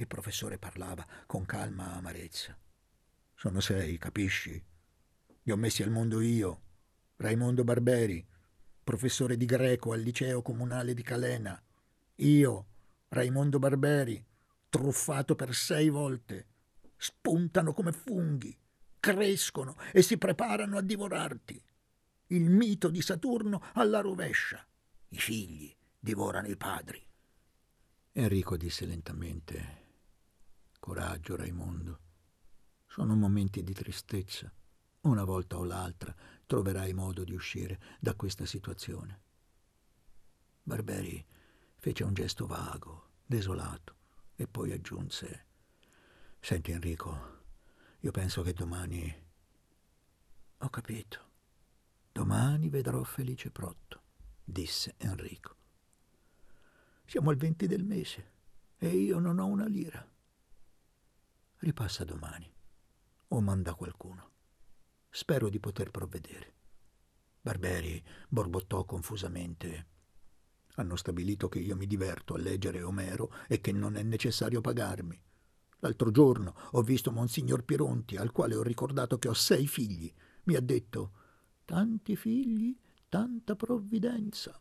Il 0.00 0.06
professore 0.06 0.56
parlava 0.56 1.06
con 1.26 1.44
calma 1.44 1.92
amarezza. 1.92 2.56
Sono 3.34 3.60
sei, 3.60 3.98
capisci? 3.98 4.50
Li 5.42 5.52
ho 5.52 5.56
messi 5.56 5.82
al 5.82 5.90
mondo 5.90 6.22
io, 6.22 6.62
Raimondo 7.16 7.64
Barberi, 7.64 8.26
professore 8.82 9.36
di 9.36 9.44
greco 9.44 9.92
al 9.92 10.00
liceo 10.00 10.40
comunale 10.40 10.94
di 10.94 11.02
Calena. 11.02 11.62
Io, 12.14 12.66
Raimondo 13.08 13.58
Barberi, 13.58 14.24
truffato 14.70 15.34
per 15.34 15.54
sei 15.54 15.90
volte. 15.90 16.46
Spuntano 16.96 17.74
come 17.74 17.92
funghi, 17.92 18.58
crescono 18.98 19.76
e 19.92 20.00
si 20.00 20.16
preparano 20.16 20.78
a 20.78 20.82
divorarti. 20.82 21.62
Il 22.28 22.48
mito 22.48 22.88
di 22.88 23.02
Saturno 23.02 23.62
alla 23.74 24.00
rovescia. 24.00 24.66
I 25.08 25.18
figli 25.18 25.76
divorano 25.98 26.48
i 26.48 26.56
padri. 26.56 27.06
Enrico 28.12 28.56
disse 28.56 28.86
lentamente 28.86 29.80
Coraggio, 30.80 31.36
Raimondo. 31.36 32.00
Sono 32.86 33.14
momenti 33.14 33.62
di 33.62 33.72
tristezza. 33.72 34.52
Una 35.02 35.24
volta 35.24 35.56
o 35.56 35.64
l'altra 35.64 36.14
troverai 36.46 36.92
modo 36.92 37.22
di 37.22 37.34
uscire 37.34 37.78
da 38.00 38.14
questa 38.14 38.46
situazione. 38.46 39.20
Barberi 40.62 41.24
fece 41.76 42.02
un 42.02 42.14
gesto 42.14 42.46
vago, 42.46 43.10
desolato, 43.24 43.94
e 44.34 44.46
poi 44.46 44.72
aggiunse 44.72 45.46
Senti 46.42 46.72
Enrico, 46.72 47.42
io 48.00 48.10
penso 48.10 48.42
che 48.42 48.54
domani... 48.54 49.28
Ho 50.62 50.68
capito. 50.70 51.28
Domani 52.10 52.70
vedrò 52.70 53.02
Felice 53.04 53.50
Protto, 53.50 54.02
disse 54.42 54.94
Enrico. 54.96 55.54
Siamo 57.04 57.30
al 57.30 57.36
20 57.36 57.66
del 57.66 57.84
mese 57.84 58.32
e 58.78 58.88
io 58.88 59.18
non 59.18 59.38
ho 59.38 59.46
una 59.46 59.66
lira. 59.66 60.04
Ripassa 61.60 62.04
domani. 62.04 62.50
O 63.28 63.40
manda 63.42 63.74
qualcuno. 63.74 64.30
Spero 65.10 65.50
di 65.50 65.60
poter 65.60 65.90
provvedere. 65.90 66.54
Barberi 67.42 68.02
borbottò 68.30 68.86
confusamente. 68.86 69.86
Hanno 70.76 70.96
stabilito 70.96 71.50
che 71.50 71.58
io 71.58 71.76
mi 71.76 71.86
diverto 71.86 72.32
a 72.32 72.38
leggere 72.38 72.82
Omero 72.82 73.30
e 73.46 73.60
che 73.60 73.72
non 73.72 73.96
è 73.96 74.02
necessario 74.02 74.62
pagarmi. 74.62 75.20
L'altro 75.80 76.10
giorno 76.10 76.54
ho 76.70 76.80
visto 76.80 77.12
Monsignor 77.12 77.62
Pironti, 77.62 78.16
al 78.16 78.32
quale 78.32 78.54
ho 78.54 78.62
ricordato 78.62 79.18
che 79.18 79.28
ho 79.28 79.34
sei 79.34 79.66
figli. 79.66 80.10
Mi 80.44 80.54
ha 80.54 80.60
detto: 80.60 81.12
Tanti 81.66 82.16
figli, 82.16 82.74
tanta 83.10 83.54
provvidenza. 83.54 84.58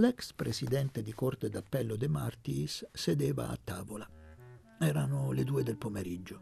L'ex 0.00 0.32
presidente 0.32 1.02
di 1.02 1.12
corte 1.12 1.50
d'appello 1.50 1.94
De 1.94 2.08
Martis 2.08 2.88
sedeva 2.90 3.50
a 3.50 3.58
tavola. 3.62 4.08
Erano 4.78 5.30
le 5.30 5.44
due 5.44 5.62
del 5.62 5.76
pomeriggio. 5.76 6.40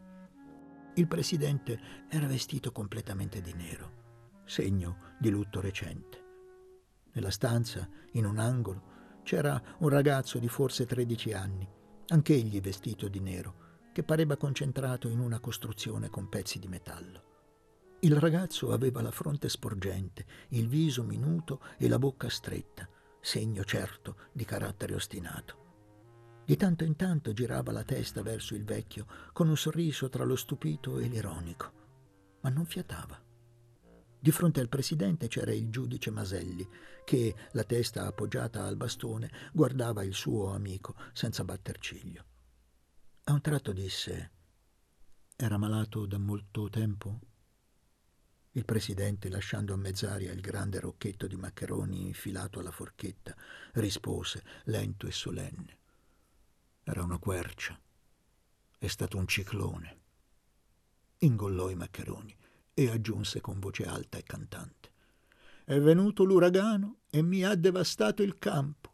Il 0.95 1.09
presidente 1.09 2.07
era 2.07 2.25
vestito 2.25 2.71
completamente 2.71 3.41
di 3.41 3.51
nero, 3.51 4.43
segno 4.45 5.15
di 5.19 5.29
lutto 5.29 5.59
recente. 5.59 6.23
Nella 7.11 7.31
stanza, 7.31 7.85
in 8.13 8.25
un 8.25 8.37
angolo, 8.37 9.19
c'era 9.23 9.61
un 9.79 9.89
ragazzo 9.89 10.39
di 10.39 10.47
forse 10.47 10.85
13 10.85 11.33
anni, 11.33 11.67
anch'egli 12.07 12.61
vestito 12.61 13.09
di 13.09 13.19
nero, 13.19 13.89
che 13.91 14.03
pareva 14.03 14.37
concentrato 14.37 15.09
in 15.09 15.19
una 15.19 15.41
costruzione 15.41 16.09
con 16.09 16.29
pezzi 16.29 16.59
di 16.59 16.69
metallo. 16.69 17.23
Il 17.99 18.15
ragazzo 18.15 18.71
aveva 18.71 19.01
la 19.01 19.11
fronte 19.11 19.49
sporgente, 19.49 20.25
il 20.51 20.69
viso 20.69 21.03
minuto 21.03 21.59
e 21.77 21.89
la 21.89 21.99
bocca 21.99 22.29
stretta, 22.29 22.87
segno 23.21 23.63
certo 23.63 24.15
di 24.31 24.45
carattere 24.45 24.95
ostinato. 24.95 25.57
Di 26.45 26.55
tanto 26.55 26.83
in 26.83 26.95
tanto 26.95 27.31
girava 27.33 27.71
la 27.71 27.83
testa 27.83 28.21
verso 28.23 28.55
il 28.55 28.63
vecchio 28.63 29.05
con 29.33 29.49
un 29.49 29.57
sorriso 29.57 30.09
tra 30.09 30.23
lo 30.23 30.35
stupito 30.35 30.97
e 30.97 31.07
l'ironico, 31.07 31.71
ma 32.41 32.49
non 32.49 32.65
fiatava. 32.65 33.21
Di 34.21 34.31
fronte 34.31 34.59
al 34.59 34.67
presidente 34.67 35.27
c'era 35.27 35.53
il 35.53 35.69
giudice 35.69 36.11
Maselli, 36.11 36.67
che, 37.05 37.35
la 37.51 37.63
testa 37.63 38.05
appoggiata 38.05 38.65
al 38.65 38.75
bastone, 38.75 39.31
guardava 39.53 40.03
il 40.03 40.13
suo 40.13 40.51
amico 40.53 40.95
senza 41.13 41.43
batter 41.43 41.77
ciglio. 41.77 42.25
A 43.25 43.33
un 43.33 43.41
tratto 43.41 43.71
disse: 43.71 44.31
Era 45.35 45.57
malato 45.57 46.05
da 46.05 46.17
molto 46.17 46.69
tempo? 46.69 47.19
Il 48.53 48.65
presidente, 48.65 49.29
lasciando 49.29 49.73
a 49.73 49.77
mezz'aria 49.77 50.31
il 50.31 50.41
grande 50.41 50.79
rocchetto 50.79 51.27
di 51.27 51.35
maccheroni 51.35 52.07
infilato 52.07 52.59
alla 52.59 52.71
forchetta, 52.71 53.35
rispose, 53.73 54.43
lento 54.65 55.05
e 55.05 55.11
solenne. 55.11 55.77
Era 56.83 57.03
una 57.03 57.19
quercia. 57.19 57.79
È 58.77 58.87
stato 58.87 59.17
un 59.17 59.27
ciclone. 59.27 59.97
Ingollò 61.19 61.69
i 61.69 61.75
maccheroni 61.75 62.35
e 62.73 62.89
aggiunse 62.89 63.39
con 63.39 63.59
voce 63.59 63.83
alta 63.85 64.17
e 64.17 64.23
cantante. 64.23 64.91
È 65.63 65.79
venuto 65.79 66.23
l'uragano 66.23 67.01
e 67.11 67.21
mi 67.21 67.43
ha 67.43 67.53
devastato 67.53 68.23
il 68.23 68.39
campo. 68.39 68.91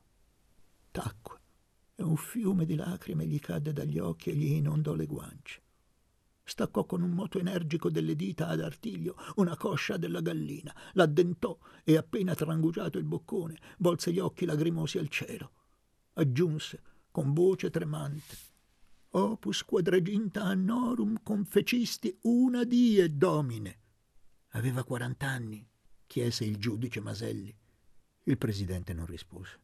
Tacque 0.91 1.39
e 1.95 2.03
un 2.03 2.17
fiume 2.17 2.65
di 2.65 2.75
lacrime 2.75 3.25
gli 3.25 3.39
cadde 3.39 3.71
dagli 3.71 3.99
occhi 3.99 4.31
e 4.31 4.35
gli 4.35 4.51
inondò 4.51 4.93
le 4.93 5.05
guance. 5.05 5.61
Staccò 6.47 6.85
con 6.85 7.01
un 7.01 7.09
moto 7.09 7.39
energico 7.39 7.89
delle 7.89 8.15
dita 8.15 8.47
ad 8.47 8.61
artiglio 8.61 9.17
una 9.35 9.57
coscia 9.57 9.97
della 9.97 10.21
gallina, 10.21 10.73
l'addentò 10.93 11.57
e 11.83 11.97
appena 11.97 12.35
trangugiato 12.35 12.99
il 12.99 13.03
boccone 13.03 13.59
volse 13.79 14.13
gli 14.13 14.19
occhi 14.19 14.45
lagrimosi 14.45 14.99
al 14.99 15.09
cielo. 15.09 15.51
Aggiunse 16.13 16.81
con 17.09 17.33
voce 17.33 17.69
tremante 17.69 18.53
Opus 19.17 19.63
quadraginta 19.63 20.43
annorum 20.43 21.21
confecisti 21.23 22.19
una 22.23 22.65
die 22.65 23.15
domine. 23.15 23.79
Aveva 24.49 24.83
quarant'anni, 24.83 25.65
chiese 26.05 26.43
il 26.43 26.57
giudice 26.57 26.99
Maselli. 26.99 27.55
Il 28.23 28.37
presidente 28.37 28.93
non 28.93 29.05
rispose. 29.05 29.57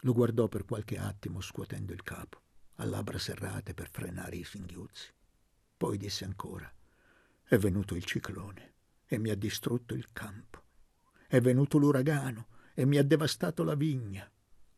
Lo 0.00 0.12
guardò 0.12 0.48
per 0.48 0.64
qualche 0.64 0.98
attimo 0.98 1.40
scuotendo 1.40 1.92
il 1.92 2.02
capo, 2.02 2.40
a 2.74 2.84
labbra 2.84 3.16
serrate 3.16 3.74
per 3.74 3.88
frenare 3.88 4.38
i 4.38 4.44
singhiozzi. 4.44 5.14
Poi 5.76 5.96
disse 5.98 6.24
ancora, 6.24 6.72
è 7.44 7.56
venuto 7.58 7.94
il 7.94 8.04
ciclone 8.04 8.74
e 9.06 9.18
mi 9.18 9.30
ha 9.30 9.36
distrutto 9.36 9.94
il 9.94 10.08
campo. 10.12 10.62
È 11.26 11.40
venuto 11.40 11.78
l'uragano 11.78 12.48
e 12.74 12.86
mi 12.86 12.96
ha 12.98 13.04
devastato 13.04 13.64
la 13.64 13.74
vigna 13.74 14.30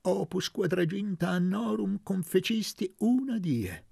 opus 0.09 0.51
quadraginta 0.51 1.29
annorum 1.29 2.01
confecisti 2.03 2.95
una 2.99 3.39
die. 3.39 3.85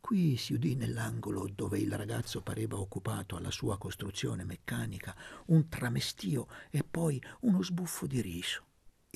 Qui 0.00 0.36
si 0.36 0.54
udì 0.54 0.74
nell'angolo 0.74 1.48
dove 1.54 1.78
il 1.78 1.92
ragazzo 1.92 2.40
pareva 2.42 2.78
occupato 2.78 3.36
alla 3.36 3.50
sua 3.50 3.76
costruzione 3.76 4.44
meccanica 4.44 5.14
un 5.46 5.68
tramestio 5.68 6.46
e 6.70 6.82
poi 6.82 7.22
uno 7.40 7.62
sbuffo 7.62 8.06
di 8.06 8.20
riso. 8.20 8.64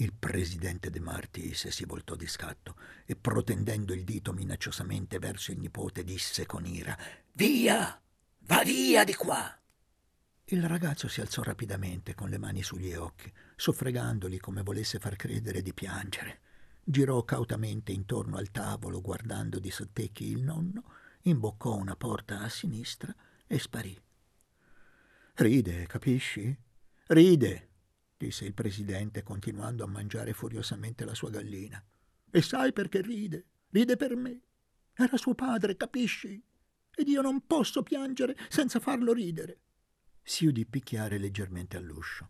Il 0.00 0.12
presidente 0.12 0.90
De 0.90 1.00
Martis 1.00 1.66
si 1.66 1.84
voltò 1.84 2.14
di 2.14 2.28
scatto 2.28 2.76
e 3.04 3.16
protendendo 3.16 3.92
il 3.92 4.04
dito 4.04 4.32
minacciosamente 4.32 5.18
verso 5.18 5.50
il 5.50 5.58
nipote 5.58 6.04
disse 6.04 6.46
con 6.46 6.64
ira 6.66 6.96
Via! 7.32 8.00
Va 8.42 8.62
via 8.62 9.02
di 9.02 9.14
qua! 9.14 9.61
Il 10.44 10.68
ragazzo 10.68 11.08
si 11.08 11.20
alzò 11.20 11.42
rapidamente 11.42 12.14
con 12.14 12.28
le 12.28 12.38
mani 12.38 12.62
sugli 12.62 12.94
occhi, 12.94 13.32
soffregandoli 13.56 14.38
come 14.38 14.62
volesse 14.62 15.00
far 15.00 15.16
credere 15.16 15.62
di 15.62 15.74
piangere. 15.74 16.42
Girò 16.84 17.24
cautamente 17.24 17.90
intorno 17.90 18.37
al 18.37 18.52
tavolo 18.52 19.00
guardando 19.00 19.58
di 19.58 19.70
sottecchi 19.72 20.30
il 20.30 20.44
nonno, 20.44 20.84
imboccò 21.22 21.74
una 21.74 21.96
porta 21.96 22.38
a 22.38 22.48
sinistra 22.48 23.12
e 23.48 23.58
sparì. 23.58 24.00
Ride, 25.34 25.87
capisci? 25.87 26.56
Ride, 27.08 27.67
disse 28.18 28.44
il 28.44 28.52
presidente 28.52 29.22
continuando 29.22 29.85
a 29.85 29.88
mangiare 29.88 30.35
furiosamente 30.35 31.07
la 31.07 31.14
sua 31.14 31.31
gallina. 31.31 31.83
E 32.31 32.42
sai 32.42 32.74
perché 32.74 33.00
ride? 33.00 33.46
Ride 33.70 33.96
per 33.96 34.14
me. 34.14 34.42
Era 34.92 35.16
suo 35.16 35.35
padre, 35.35 35.78
capisci? 35.78 36.42
Ed 36.94 37.09
io 37.09 37.22
non 37.22 37.46
posso 37.46 37.83
piangere 37.83 38.37
senza 38.50 38.81
farlo 38.81 39.14
ridere 39.14 39.61
si 40.28 40.44
udì 40.44 40.66
picchiare 40.66 41.16
leggermente 41.16 41.78
all'uscio. 41.78 42.28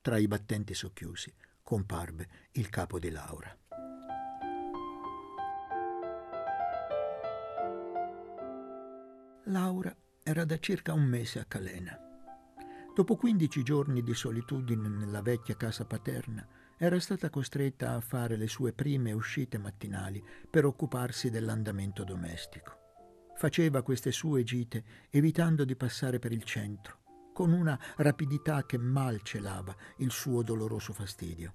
Tra 0.00 0.16
i 0.16 0.26
battenti 0.26 0.72
socchiusi 0.72 1.30
comparve 1.62 2.48
il 2.52 2.70
capo 2.70 2.98
di 2.98 3.10
Laura. 3.10 3.54
Laura 9.44 9.94
era 10.22 10.46
da 10.46 10.58
circa 10.58 10.94
un 10.94 11.04
mese 11.04 11.38
a 11.38 11.44
Calena. 11.44 12.03
Dopo 12.94 13.16
quindici 13.16 13.64
giorni 13.64 14.04
di 14.04 14.14
solitudine 14.14 14.88
nella 14.88 15.20
vecchia 15.20 15.56
casa 15.56 15.84
paterna, 15.84 16.46
era 16.78 17.00
stata 17.00 17.28
costretta 17.28 17.94
a 17.94 18.00
fare 18.00 18.36
le 18.36 18.46
sue 18.46 18.72
prime 18.72 19.10
uscite 19.10 19.58
mattinali 19.58 20.24
per 20.48 20.64
occuparsi 20.64 21.28
dell'andamento 21.28 22.04
domestico. 22.04 22.78
Faceva 23.34 23.82
queste 23.82 24.12
sue 24.12 24.44
gite 24.44 24.84
evitando 25.10 25.64
di 25.64 25.74
passare 25.74 26.20
per 26.20 26.30
il 26.30 26.44
centro, 26.44 27.30
con 27.32 27.52
una 27.52 27.76
rapidità 27.96 28.64
che 28.64 28.78
mal 28.78 29.22
celava 29.22 29.74
il 29.98 30.12
suo 30.12 30.44
doloroso 30.44 30.92
fastidio. 30.92 31.52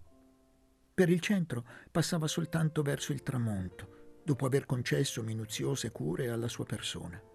Per 0.94 1.08
il 1.08 1.22
centro 1.22 1.64
passava 1.90 2.28
soltanto 2.28 2.82
verso 2.82 3.14
il 3.14 3.24
tramonto, 3.24 4.22
dopo 4.26 4.46
aver 4.46 4.66
concesso 4.66 5.24
minuziose 5.24 5.90
cure 5.92 6.28
alla 6.28 6.50
sua 6.50 6.66
persona. 6.66 7.29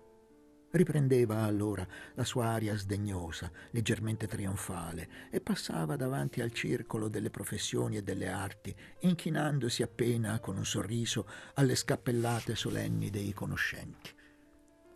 Riprendeva 0.74 1.42
allora 1.42 1.86
la 2.14 2.24
sua 2.24 2.46
aria 2.46 2.76
sdegnosa, 2.76 3.48
leggermente 3.70 4.26
trionfale, 4.26 5.30
e 5.30 5.40
passava 5.40 5.94
davanti 5.94 6.40
al 6.40 6.50
circolo 6.50 7.06
delle 7.06 7.30
professioni 7.30 7.96
e 7.96 8.02
delle 8.02 8.26
arti, 8.26 8.74
inchinandosi 9.02 9.84
appena 9.84 10.40
con 10.40 10.56
un 10.56 10.64
sorriso 10.64 11.28
alle 11.54 11.76
scappellate 11.76 12.56
solenni 12.56 13.08
dei 13.08 13.32
conoscenti. 13.32 14.12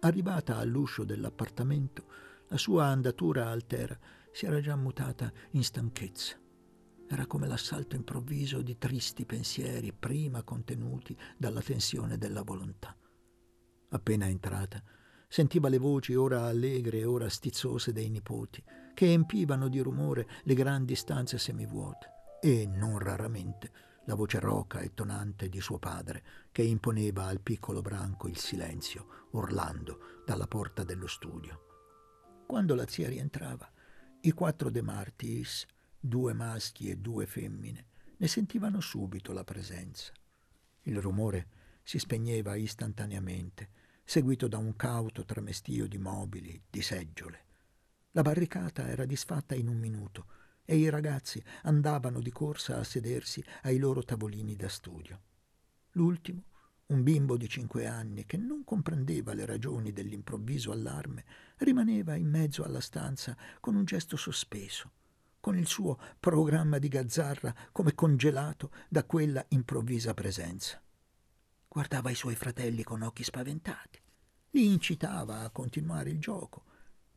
Arrivata 0.01 0.57
all'uscio 0.57 1.05
dell'appartamento, 1.05 2.07
la 2.49 2.57
sua 2.57 2.87
andatura 2.87 3.49
altera 3.49 3.97
si 4.33 4.47
era 4.47 4.61
già 4.61 4.75
mutata 4.75 5.33
in 5.53 5.63
stanchezza. 5.63 6.37
Era 7.07 7.27
come 7.27 7.47
l'assalto 7.47 7.95
improvviso 7.95 8.63
di 8.63 8.77
tristi 8.79 9.25
pensieri 9.25 9.93
prima 9.93 10.43
contenuti 10.43 11.17
dalla 11.37 11.63
tensione 11.63 12.19
della 12.19 12.43
volontà. 12.43 12.97
Appena 13.91 14.27
entrata, 14.27 14.83
sentiva 15.29 15.69
le 15.69 15.79
voci 15.79 16.15
ora 16.15 16.47
allegre 16.47 16.99
e 16.99 17.05
ora 17.05 17.29
stizzose 17.29 17.93
dei 17.93 18.09
nipoti, 18.09 18.65
che 18.95 19.13
empivano 19.13 19.69
di 19.69 19.79
rumore 19.81 20.27
le 20.43 20.55
grandi 20.55 20.95
stanze 20.97 21.39
semivuote, 21.39 22.11
e 22.41 22.67
non 22.67 22.99
raramente 22.99 23.71
la 24.07 24.15
voce 24.15 24.41
roca 24.41 24.81
e 24.81 24.95
tonante 24.95 25.51
di 25.51 25.61
suo 25.61 25.79
padre, 25.79 26.25
che 26.51 26.63
imponeva 26.63 27.27
al 27.27 27.41
piccolo 27.41 27.83
branco 27.83 28.27
il 28.27 28.39
silenzio, 28.39 29.27
urlando 29.33 30.23
dalla 30.25 30.47
porta 30.47 30.83
dello 30.83 31.07
studio. 31.07 31.67
Quando 32.47 32.75
la 32.75 32.87
zia 32.87 33.09
rientrava, 33.09 33.71
i 34.23 34.33
quattro 34.33 34.71
De 34.71 34.81
Martis, 34.81 35.67
due 36.01 36.33
maschi 36.33 36.89
e 36.89 36.97
due 36.97 37.27
femmine, 37.27 37.87
ne 38.17 38.27
sentivano 38.27 38.81
subito 38.81 39.33
la 39.35 39.45
presenza. 39.45 40.11
Il 40.83 41.01
rumore 41.01 41.49
si 41.83 41.99
spegneva 41.99 42.57
istantaneamente, 42.57 43.69
seguito 44.09 44.49
da 44.49 44.57
un 44.57 44.75
cauto 44.75 45.27
tramestio 45.27 45.87
di 45.87 45.99
mobili, 45.99 46.63
di 46.71 46.81
seggiole. 46.81 47.45
La 48.13 48.23
barricata 48.23 48.89
era 48.89 49.05
disfatta 49.05 49.55
in 49.55 49.69
un 49.69 49.77
minuto 49.77 50.25
e 50.65 50.79
i 50.79 50.89
ragazzi 50.89 51.45
andavano 51.65 52.23
di 52.23 52.31
corsa 52.31 52.79
a 52.79 52.85
sedersi 52.85 53.45
ai 53.65 53.77
loro 53.77 54.03
tavolini 54.03 54.57
da 54.57 54.71
studio. 54.71 55.21
L'ultimo, 55.91 56.45
un 56.87 57.03
bimbo 57.03 57.37
di 57.37 57.51
cinque 57.51 57.87
anni 57.87 58.25
che 58.25 58.39
non 58.39 58.65
comprendeva 58.65 59.35
le 59.35 59.45
ragioni 59.45 59.93
dell'improvviso 59.93 60.73
allarme, 60.73 61.27
rimaneva 61.59 62.15
in 62.15 62.31
mezzo 62.31 62.65
alla 62.65 62.81
stanza 62.81 63.37
con 63.61 63.75
un 63.75 63.85
gesto 63.85 64.17
sospeso, 64.17 64.91
con 65.39 65.55
il 65.55 65.67
suo 65.67 65.99
programma 66.19 66.79
di 66.79 66.89
gazzarra 66.89 67.55
come 67.73 67.95
congelato 67.95 68.71
da 68.89 69.05
quella 69.05 69.45
improvvisa 69.49 70.15
presenza. 70.15 70.83
Guardava 71.79 72.11
i 72.11 72.17
suoi 72.17 72.35
fratelli 72.35 72.83
con 72.83 73.03
occhi 73.03 73.23
spaventati 73.23 74.01
li 74.51 74.73
incitava 74.73 75.43
a 75.43 75.51
continuare 75.51 76.11
il 76.11 76.19
gioco 76.19 76.65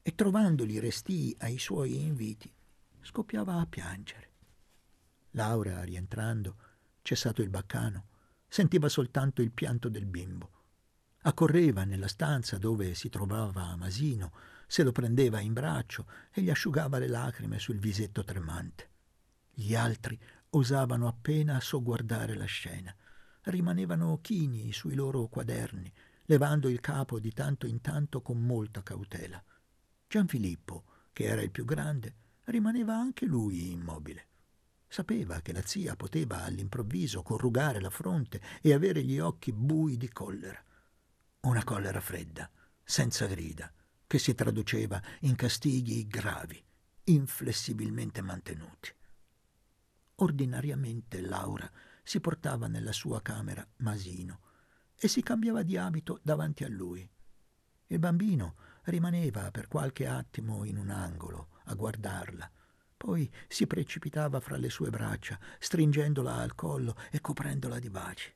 e 0.03 0.13
trovandoli 0.13 0.77
restii 0.77 1.35
ai 1.39 1.57
suoi 1.57 1.99
inviti, 1.99 2.53
scoppiava 3.01 3.55
a 3.55 3.65
piangere. 3.65 4.29
Laura, 5.31 5.81
rientrando, 5.83 6.57
cessato 7.01 7.41
il 7.41 7.49
baccano, 7.49 8.05
sentiva 8.47 8.87
soltanto 8.87 9.41
il 9.41 9.49
pianto 9.49 9.89
del 9.89 10.05
bimbo. 10.05 10.51
Accorreva 11.21 11.83
nella 11.83 12.07
stanza 12.07 12.59
dove 12.59 12.93
si 12.93 13.09
trovava 13.09 13.75
Masino, 13.75 14.31
se 14.67 14.83
lo 14.83 14.91
prendeva 14.91 15.39
in 15.39 15.53
braccio 15.53 16.05
e 16.31 16.43
gli 16.43 16.51
asciugava 16.51 16.99
le 16.99 17.07
lacrime 17.07 17.57
sul 17.57 17.79
visetto 17.79 18.23
tremante. 18.23 18.89
Gli 19.55 19.73
altri 19.73 20.19
osavano 20.51 21.07
appena 21.07 21.59
sogguardare 21.59 22.35
la 22.35 22.45
scena. 22.45 22.95
Rimanevano 23.43 24.19
chini 24.21 24.71
sui 24.71 24.93
loro 24.93 25.27
quaderni, 25.27 25.91
levando 26.25 26.69
il 26.69 26.79
capo 26.79 27.19
di 27.19 27.33
tanto 27.33 27.65
in 27.65 27.81
tanto 27.81 28.21
con 28.21 28.39
molta 28.39 28.83
cautela. 28.83 29.43
Gianfilippo, 30.07 30.83
che 31.11 31.23
era 31.23 31.41
il 31.41 31.51
più 31.51 31.65
grande, 31.65 32.15
rimaneva 32.45 32.95
anche 32.95 33.25
lui 33.25 33.71
immobile. 33.71 34.27
Sapeva 34.87 35.39
che 35.39 35.53
la 35.53 35.65
zia 35.65 35.95
poteva 35.95 36.43
all'improvviso 36.43 37.23
corrugare 37.23 37.79
la 37.79 37.89
fronte 37.89 38.41
e 38.61 38.73
avere 38.73 39.03
gli 39.03 39.19
occhi 39.19 39.51
bui 39.51 39.97
di 39.97 40.09
collera. 40.09 40.61
Una 41.41 41.63
collera 41.63 42.01
fredda, 42.01 42.49
senza 42.83 43.25
grida, 43.25 43.71
che 44.05 44.19
si 44.19 44.35
traduceva 44.35 45.01
in 45.21 45.35
castighi 45.35 46.05
gravi, 46.07 46.61
inflessibilmente 47.05 48.21
mantenuti. 48.21 48.93
Ordinariamente 50.15 51.21
Laura 51.21 51.71
si 52.03 52.19
portava 52.19 52.67
nella 52.67 52.91
sua 52.91 53.21
camera 53.21 53.65
Masino 53.77 54.39
e 54.95 55.07
si 55.07 55.21
cambiava 55.21 55.63
di 55.63 55.77
abito 55.77 56.19
davanti 56.21 56.63
a 56.63 56.69
lui. 56.69 57.09
Il 57.87 57.99
bambino 57.99 58.55
rimaneva 58.83 59.51
per 59.51 59.67
qualche 59.67 60.07
attimo 60.07 60.63
in 60.63 60.77
un 60.77 60.89
angolo 60.89 61.49
a 61.65 61.73
guardarla 61.73 62.51
poi 63.01 63.27
si 63.47 63.65
precipitava 63.65 64.39
fra 64.39 64.57
le 64.57 64.69
sue 64.69 64.91
braccia, 64.91 65.39
stringendola 65.57 66.35
al 66.35 66.53
collo 66.53 66.95
e 67.09 67.19
coprendola 67.19 67.79
di 67.79 67.89
baci. 67.89 68.31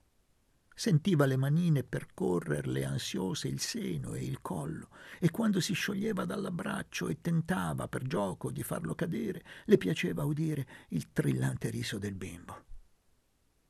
Sentiva 0.74 1.28
le 1.28 1.38
manine 1.38 1.84
percorrerle 1.84 2.84
ansiose 2.84 3.48
il 3.48 3.60
seno 3.60 4.16
e 4.16 4.26
il 4.26 4.42
collo, 4.42 4.90
e 5.20 5.30
quando 5.30 5.60
si 5.60 5.74
scioglieva 5.74 6.26
dall'abbraccio 6.26 7.10
e 7.10 7.22
tentava 7.22 7.88
per 7.88 8.08
gioco 8.08 8.50
di 8.50 8.64
farlo 8.64 8.96
cadere, 8.96 9.44
le 9.66 9.78
piaceva 9.78 10.24
udire 10.24 10.68
il 10.90 11.12
trillante 11.12 11.70
riso 11.70 12.00
del 12.00 12.16
bimbo. 12.16 12.65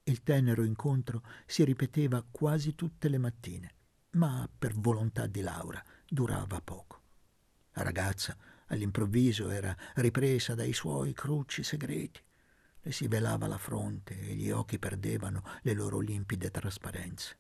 Il 0.08 0.24
tenero 0.24 0.64
incontro 0.64 1.24
si 1.46 1.64
ripeteva 1.64 2.26
quasi 2.30 2.76
tutte 2.76 3.10
le 3.10 3.18
mattine, 3.18 3.76
ma 4.12 4.50
per 4.58 4.74
volontà 4.74 5.28
di 5.28 5.42
Laura 5.42 5.84
durava 6.08 6.62
poco. 6.62 7.02
La 7.74 7.84
ragazza 7.84 8.38
All'improvviso 8.68 9.50
era 9.50 9.76
ripresa 9.96 10.56
dai 10.56 10.74
suoi 10.74 11.14
crucci 11.14 11.64
segreti. 11.64 12.22
Le 12.82 12.92
si 12.92 13.08
velava 13.08 13.48
la 13.48 13.58
fronte 13.58 14.20
e 14.20 14.34
gli 14.34 14.50
occhi 14.50 14.80
perdevano 14.80 15.44
le 15.62 15.74
loro 15.74 16.00
limpide 16.00 16.50
trasparenze. 16.50 17.38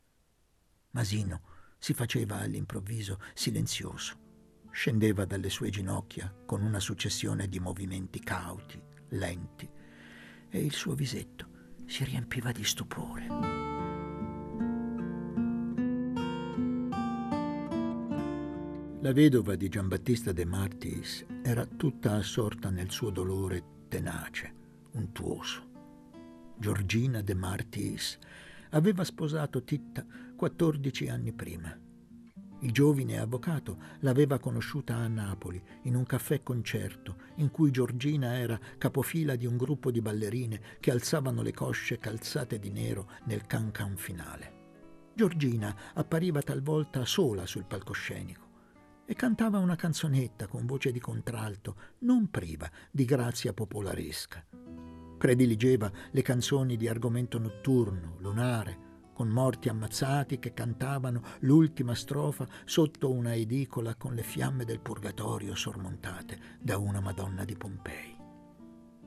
Masino 0.91 1.41
si 1.79 1.93
faceva 1.93 2.39
all'improvviso 2.39 3.19
silenzioso. 3.33 4.23
Scendeva 4.71 5.25
dalle 5.25 5.49
sue 5.49 5.69
ginocchia 5.69 6.33
con 6.45 6.61
una 6.61 6.79
successione 6.79 7.47
di 7.47 7.59
movimenti 7.59 8.19
cauti, 8.19 8.81
lenti, 9.09 9.69
e 10.49 10.59
il 10.59 10.73
suo 10.73 10.93
visetto 10.93 11.53
si 11.85 12.03
riempiva 12.03 12.51
di 12.51 12.63
stupore. 12.63 13.27
La 19.01 19.13
vedova 19.13 19.55
di 19.55 19.69
Giambattista 19.69 20.31
De 20.31 20.45
Martis 20.45 21.23
era 21.43 21.65
tutta 21.65 22.13
assorta 22.13 22.71
nel 22.71 22.89
suo 22.89 23.11
dolore 23.11 23.63
tenace, 23.87 24.53
untuoso. 24.93 25.61
Giorgina 26.57 27.21
De 27.21 27.35
Martis 27.35 28.17
aveva 28.71 29.03
sposato 29.03 29.63
Titta 29.63 30.03
14 30.35 31.07
anni 31.09 31.33
prima. 31.33 31.84
Il 32.65 32.71
giovine 32.71 33.19
avvocato 33.19 33.77
l'aveva 33.99 34.39
conosciuta 34.39 34.95
a 34.95 35.07
Napoli 35.07 35.61
in 35.83 35.95
un 35.95 36.03
caffè 36.03 36.41
concerto 36.41 37.17
in 37.35 37.51
cui 37.51 37.69
Giorgina 37.69 38.39
era 38.39 38.59
capofila 38.79 39.35
di 39.35 39.45
un 39.45 39.55
gruppo 39.55 39.91
di 39.91 40.01
ballerine 40.01 40.59
che 40.79 40.89
alzavano 40.89 41.43
le 41.43 41.53
cosce 41.53 41.99
calzate 41.99 42.57
di 42.57 42.71
nero 42.71 43.11
nel 43.25 43.45
can-can 43.45 43.95
finale. 43.97 45.11
Giorgina 45.13 45.75
appariva 45.93 46.41
talvolta 46.41 47.05
sola 47.05 47.45
sul 47.45 47.65
palcoscenico 47.65 48.47
e 49.05 49.13
cantava 49.13 49.59
una 49.59 49.75
canzonetta 49.75 50.47
con 50.47 50.65
voce 50.65 50.91
di 50.91 50.99
contralto, 50.99 51.75
non 51.99 52.31
priva 52.31 52.67
di 52.89 53.05
grazia 53.05 53.53
popolaresca. 53.53 54.43
Prediligeva 55.19 55.91
le 56.09 56.21
canzoni 56.23 56.77
di 56.77 56.87
argomento 56.87 57.37
notturno, 57.37 58.15
lunare, 58.17 58.84
con 59.15 59.29
morti 59.29 59.69
ammazzati 59.69 60.39
che 60.39 60.53
cantavano 60.53 61.21
l'ultima 61.39 61.95
strofa 61.95 62.45
sotto 62.65 63.13
una 63.13 63.33
edicola 63.33 63.95
con 63.95 64.13
le 64.13 64.23
fiamme 64.23 64.65
del 64.65 64.81
purgatorio 64.81 65.55
sormontate 65.55 66.37
da 66.59 66.77
una 66.77 66.99
Madonna 66.99 67.45
di 67.45 67.55
Pompei. 67.55 68.13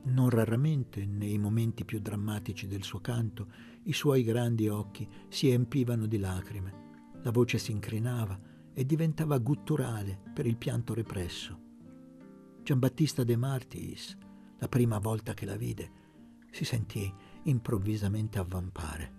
Non 0.05 0.31
raramente, 0.31 1.05
nei 1.05 1.37
momenti 1.37 1.85
più 1.85 1.99
drammatici 1.99 2.65
del 2.65 2.81
suo 2.81 2.99
canto, 3.01 3.51
i 3.83 3.93
suoi 3.93 4.23
grandi 4.23 4.67
occhi 4.67 5.07
si 5.27 5.51
empivano 5.51 6.07
di 6.07 6.17
lacrime, 6.17 7.11
la 7.21 7.29
voce 7.29 7.59
si 7.59 7.71
incrinava 7.71 8.39
e 8.73 8.85
diventava 8.87 9.37
gutturale 9.37 10.19
per 10.33 10.47
il 10.47 10.57
pianto 10.57 10.95
represso. 10.95 11.59
Giambattista 12.63 13.23
De 13.23 13.35
Martis, 13.35 14.17
la 14.57 14.67
prima 14.67 14.97
volta 14.97 15.35
che 15.35 15.45
la 15.45 15.55
vide, 15.55 15.91
si 16.49 16.65
sentì 16.65 17.13
improvvisamente 17.43 18.39
avvampare. 18.39 19.18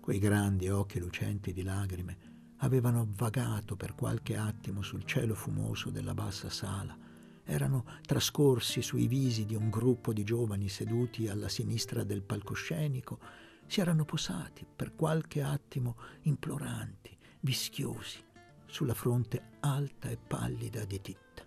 Quei 0.00 0.18
grandi 0.18 0.68
occhi 0.68 0.98
lucenti 0.98 1.52
di 1.52 1.62
lagrime 1.62 2.18
avevano 2.58 3.06
vagato 3.16 3.76
per 3.76 3.94
qualche 3.94 4.36
attimo 4.36 4.82
sul 4.82 5.04
cielo 5.04 5.34
fumoso 5.34 5.90
della 5.90 6.14
bassa 6.14 6.48
sala, 6.48 6.96
erano 7.44 7.84
trascorsi 8.06 8.80
sui 8.80 9.06
visi 9.06 9.44
di 9.44 9.54
un 9.54 9.68
gruppo 9.68 10.12
di 10.12 10.24
giovani 10.24 10.68
seduti 10.68 11.28
alla 11.28 11.48
sinistra 11.48 12.02
del 12.02 12.22
palcoscenico, 12.22 13.18
si 13.66 13.80
erano 13.80 14.04
posati 14.04 14.66
per 14.74 14.94
qualche 14.94 15.42
attimo 15.42 15.96
imploranti, 16.22 17.16
vischiosi, 17.40 18.24
sulla 18.66 18.94
fronte 18.94 19.58
alta 19.60 20.08
e 20.08 20.16
pallida 20.16 20.84
di 20.84 21.00
Titta. 21.00 21.46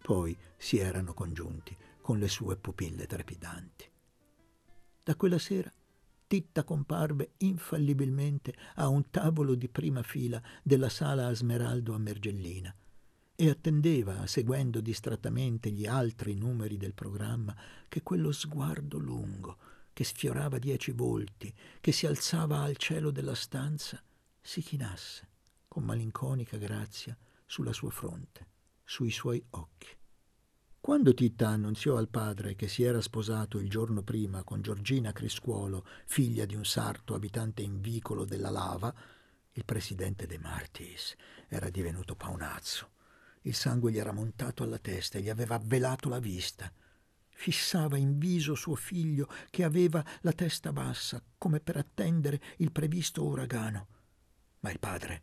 Poi 0.00 0.36
si 0.56 0.78
erano 0.78 1.12
congiunti 1.12 1.76
con 2.00 2.18
le 2.18 2.28
sue 2.28 2.56
pupille 2.56 3.06
trepidanti. 3.06 3.90
Da 5.02 5.16
quella 5.16 5.38
sera 5.38 5.72
Titta 6.34 6.64
comparve 6.64 7.34
infallibilmente 7.38 8.56
a 8.74 8.88
un 8.88 9.08
tavolo 9.08 9.54
di 9.54 9.68
prima 9.68 10.02
fila 10.02 10.42
della 10.64 10.88
sala 10.88 11.28
a 11.28 11.32
Smeraldo 11.32 11.94
a 11.94 11.98
Mergellina 11.98 12.74
e 13.36 13.48
attendeva, 13.48 14.26
seguendo 14.26 14.80
distrattamente 14.80 15.70
gli 15.70 15.86
altri 15.86 16.34
numeri 16.34 16.76
del 16.76 16.92
programma, 16.92 17.56
che 17.86 18.02
quello 18.02 18.32
sguardo 18.32 18.98
lungo, 18.98 19.58
che 19.92 20.02
sfiorava 20.02 20.58
dieci 20.58 20.90
volti, 20.90 21.54
che 21.80 21.92
si 21.92 22.04
alzava 22.04 22.62
al 22.62 22.78
cielo 22.78 23.12
della 23.12 23.36
stanza, 23.36 24.02
si 24.40 24.60
chinasse 24.60 25.28
con 25.68 25.84
malinconica 25.84 26.56
grazia 26.56 27.16
sulla 27.46 27.72
sua 27.72 27.90
fronte, 27.90 28.48
sui 28.82 29.12
suoi 29.12 29.40
occhi. 29.50 29.86
Quando 30.84 31.14
Titta 31.14 31.48
annunziò 31.48 31.96
al 31.96 32.10
padre 32.10 32.54
che 32.56 32.68
si 32.68 32.82
era 32.82 33.00
sposato 33.00 33.58
il 33.58 33.70
giorno 33.70 34.02
prima 34.02 34.42
con 34.42 34.60
Giorgina 34.60 35.12
Criscuolo, 35.12 35.86
figlia 36.04 36.44
di 36.44 36.54
un 36.54 36.66
sarto 36.66 37.14
abitante 37.14 37.62
in 37.62 37.80
vicolo 37.80 38.26
della 38.26 38.50
lava, 38.50 38.94
il 39.52 39.64
presidente 39.64 40.26
De 40.26 40.36
Martis 40.36 41.16
era 41.48 41.70
divenuto 41.70 42.14
paonazzo. 42.16 42.90
Il 43.44 43.54
sangue 43.54 43.92
gli 43.92 43.98
era 43.98 44.12
montato 44.12 44.62
alla 44.62 44.76
testa 44.76 45.16
e 45.16 45.22
gli 45.22 45.30
aveva 45.30 45.58
velato 45.58 46.10
la 46.10 46.18
vista. 46.18 46.70
Fissava 47.30 47.96
in 47.96 48.18
viso 48.18 48.54
suo 48.54 48.74
figlio 48.74 49.26
che 49.48 49.64
aveva 49.64 50.04
la 50.20 50.32
testa 50.32 50.70
bassa, 50.70 51.22
come 51.38 51.60
per 51.60 51.78
attendere 51.78 52.42
il 52.58 52.72
previsto 52.72 53.24
uragano. 53.24 53.86
Ma 54.60 54.70
il 54.70 54.78
padre 54.78 55.22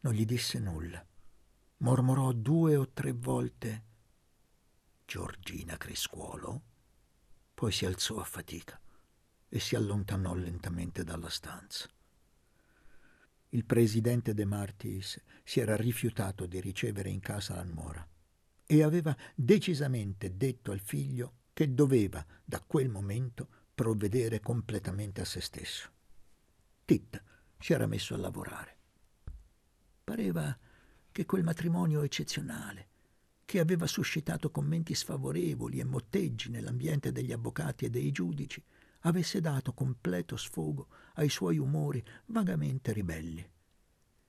non 0.00 0.14
gli 0.14 0.24
disse 0.24 0.58
nulla. 0.58 1.04
Mormorò 1.76 2.32
due 2.32 2.76
o 2.76 2.88
tre 2.94 3.12
volte 3.12 3.90
Giorgina 5.12 5.76
Criscuolo, 5.76 6.62
poi 7.52 7.70
si 7.70 7.84
alzò 7.84 8.18
a 8.18 8.24
fatica 8.24 8.80
e 9.46 9.60
si 9.60 9.76
allontanò 9.76 10.32
lentamente 10.32 11.04
dalla 11.04 11.28
stanza. 11.28 11.86
Il 13.50 13.66
presidente 13.66 14.32
De 14.32 14.46
Martis 14.46 15.22
si 15.44 15.60
era 15.60 15.76
rifiutato 15.76 16.46
di 16.46 16.62
ricevere 16.62 17.10
in 17.10 17.20
casa 17.20 17.56
la 17.56 17.62
nuora 17.62 18.08
e 18.64 18.82
aveva 18.82 19.14
decisamente 19.34 20.34
detto 20.34 20.72
al 20.72 20.80
figlio 20.80 21.40
che 21.52 21.74
doveva, 21.74 22.24
da 22.42 22.60
quel 22.60 22.88
momento, 22.88 23.66
provvedere 23.74 24.40
completamente 24.40 25.20
a 25.20 25.26
se 25.26 25.42
stesso. 25.42 25.90
Tit 26.86 27.22
si 27.58 27.74
era 27.74 27.86
messo 27.86 28.14
a 28.14 28.16
lavorare. 28.16 28.76
Pareva 30.04 30.58
che 31.12 31.26
quel 31.26 31.42
matrimonio 31.42 32.00
eccezionale, 32.00 32.91
che 33.52 33.60
aveva 33.60 33.86
suscitato 33.86 34.50
commenti 34.50 34.94
sfavorevoli 34.94 35.78
e 35.78 35.84
motteggi 35.84 36.48
nell'ambiente 36.48 37.12
degli 37.12 37.32
avvocati 37.32 37.84
e 37.84 37.90
dei 37.90 38.10
giudici, 38.10 38.64
avesse 39.00 39.42
dato 39.42 39.74
completo 39.74 40.38
sfogo 40.38 40.88
ai 41.16 41.28
suoi 41.28 41.58
umori 41.58 42.02
vagamente 42.28 42.94
ribelli. 42.94 43.46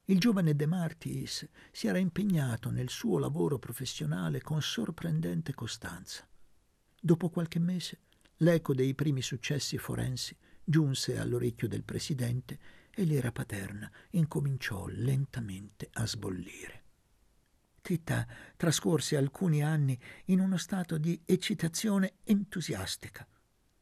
Il 0.07 0.19
giovane 0.19 0.57
De 0.57 0.65
Martis 0.65 1.47
si 1.71 1.87
era 1.87 1.99
impegnato 1.99 2.69
nel 2.69 2.89
suo 2.89 3.17
lavoro 3.17 3.59
professionale 3.59 4.41
con 4.41 4.61
sorprendente 4.61 5.53
costanza. 5.53 6.27
Dopo 6.99 7.29
qualche 7.29 7.59
mese, 7.59 7.99
l'eco 8.39 8.73
dei 8.73 8.93
primi 8.93 9.21
successi 9.21 9.77
forensi 9.77 10.35
giunse 10.65 11.17
all'orecchio 11.17 11.69
del 11.69 11.85
presidente 11.85 12.59
e 12.93 13.05
l'era 13.05 13.31
paterna 13.31 13.89
incominciò 14.09 14.85
lentamente 14.87 15.87
a 15.93 16.05
sbollire. 16.05 16.82
Titta 17.83 18.25
trascorse 18.55 19.17
alcuni 19.17 19.61
anni 19.61 19.99
in 20.27 20.39
uno 20.39 20.55
stato 20.55 20.97
di 20.97 21.21
eccitazione 21.25 22.13
entusiastica. 22.23 23.27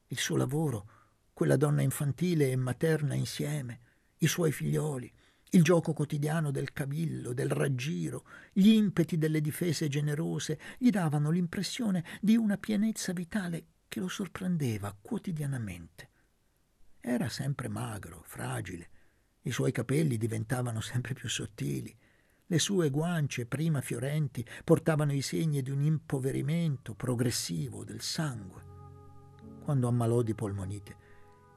Il 0.08 0.18
suo 0.18 0.38
lavoro, 0.38 0.90
quella 1.34 1.56
donna 1.56 1.84
infantile 1.84 2.50
e 2.50 2.56
materna 2.56 3.14
insieme, 3.14 3.80
i 4.18 4.26
suoi 4.26 4.52
figlioli, 4.52 5.14
il 5.52 5.62
gioco 5.62 5.94
quotidiano 5.94 6.50
del 6.50 6.74
cavillo, 6.74 7.32
del 7.32 7.52
raggiro, 7.52 8.26
gli 8.52 8.70
impeti 8.70 9.20
delle 9.20 9.40
difese 9.40 9.88
generose 9.88 10.60
gli 10.80 10.90
davano 10.90 11.30
l'impressione 11.30 12.04
di 12.22 12.36
una 12.36 12.58
pienezza 12.58 13.14
vitale 13.14 13.66
che 13.88 14.00
lo 14.00 14.08
sorprendeva 14.08 14.98
quotidianamente. 15.00 16.10
Era 17.00 17.30
sempre 17.30 17.68
magro, 17.68 18.24
fragile, 18.26 18.90
i 19.42 19.52
suoi 19.52 19.72
capelli 19.72 20.18
diventavano 20.18 20.82
sempre 20.82 21.14
più 21.14 21.30
sottili, 21.30 21.96
le 22.52 22.60
sue 22.60 22.90
guance, 22.90 23.46
prima 23.46 23.80
fiorenti, 23.80 24.46
portavano 24.66 25.14
i 25.14 25.22
segni 25.22 25.62
di 25.62 25.72
un 25.72 25.84
impoverimento 25.84 26.94
progressivo 26.96 27.86
del 27.86 28.02
sangue. 28.02 28.66
Quando 29.64 29.88
ammalò 29.88 30.22
di 30.22 30.36
polmonite, 30.36 30.98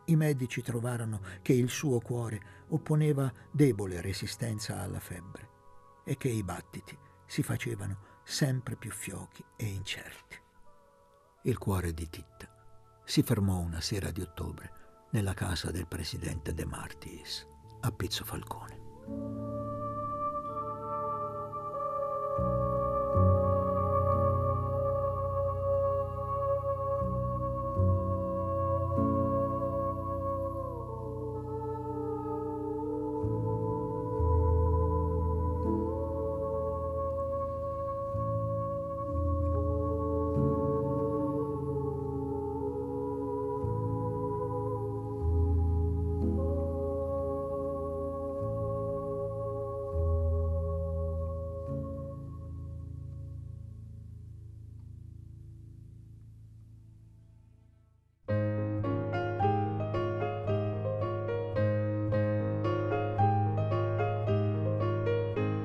i 0.05 0.15
medici 0.15 0.63
trovarono 0.63 1.21
che 1.43 1.53
il 1.53 1.69
suo 1.69 1.99
cuore 1.99 2.41
opponeva 2.69 3.33
debole 3.51 4.01
resistenza 4.01 4.83
alla 4.83 5.01
febbre 5.01 5.49
e 6.05 6.17
che 6.17 6.29
i 6.29 6.45
battiti 6.45 6.97
si 7.27 7.43
facevano 7.43 8.21
sempre 8.23 8.77
più 8.77 8.93
fiochi 8.93 9.45
e 9.57 9.67
incerti. 9.67 10.41
Il 11.43 11.59
cuore 11.59 11.93
di 11.93 12.09
Titta 12.09 12.49
si 13.05 13.25
fermò 13.25 13.59
una 13.59 13.81
sera 13.81 14.13
di 14.13 14.21
ottobre 14.21 14.71
nella 15.11 15.35
casa 15.35 15.73
del 15.73 15.89
presidente 15.89 16.55
De 16.55 16.65
Martis 16.65 17.45
a 17.81 17.91
Pizzo 17.91 18.25
Falcone. 18.25 19.43
thank 22.37 22.49
you 22.49 22.64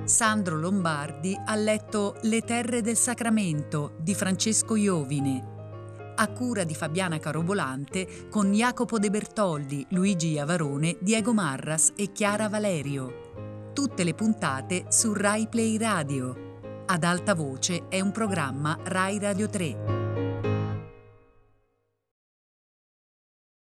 Sandro 0.10 0.58
Lombardi 0.58 1.40
ha 1.46 1.56
letto 1.56 2.16
Le 2.24 2.42
terre 2.42 2.82
del 2.82 2.98
Sacramento 2.98 3.94
di 4.00 4.16
Francesco 4.16 4.76
Iovine, 4.76 6.14
a 6.16 6.28
cura 6.32 6.64
di 6.64 6.74
Fabiana 6.74 7.20
Carobolante 7.20 8.28
con 8.28 8.52
Jacopo 8.52 8.98
De 8.98 9.12
Bertoldi, 9.12 9.86
Luigi 9.92 10.32
Iavarone, 10.32 10.98
Diego 11.00 11.32
Marras 11.32 11.94
e 11.96 12.12
Chiara 12.12 12.50
Valerio. 12.50 13.72
Tutte 13.72 14.04
le 14.04 14.16
puntate 14.16 14.86
su 14.90 15.14
Rai 15.14 15.48
Play 15.48 15.78
Radio. 15.78 16.84
Ad 16.88 17.04
alta 17.04 17.36
voce 17.36 17.88
è 17.88 18.02
un 18.02 18.12
programma 18.12 18.80
Rai 18.82 19.20
Radio 19.20 19.48
3. 19.48 19.99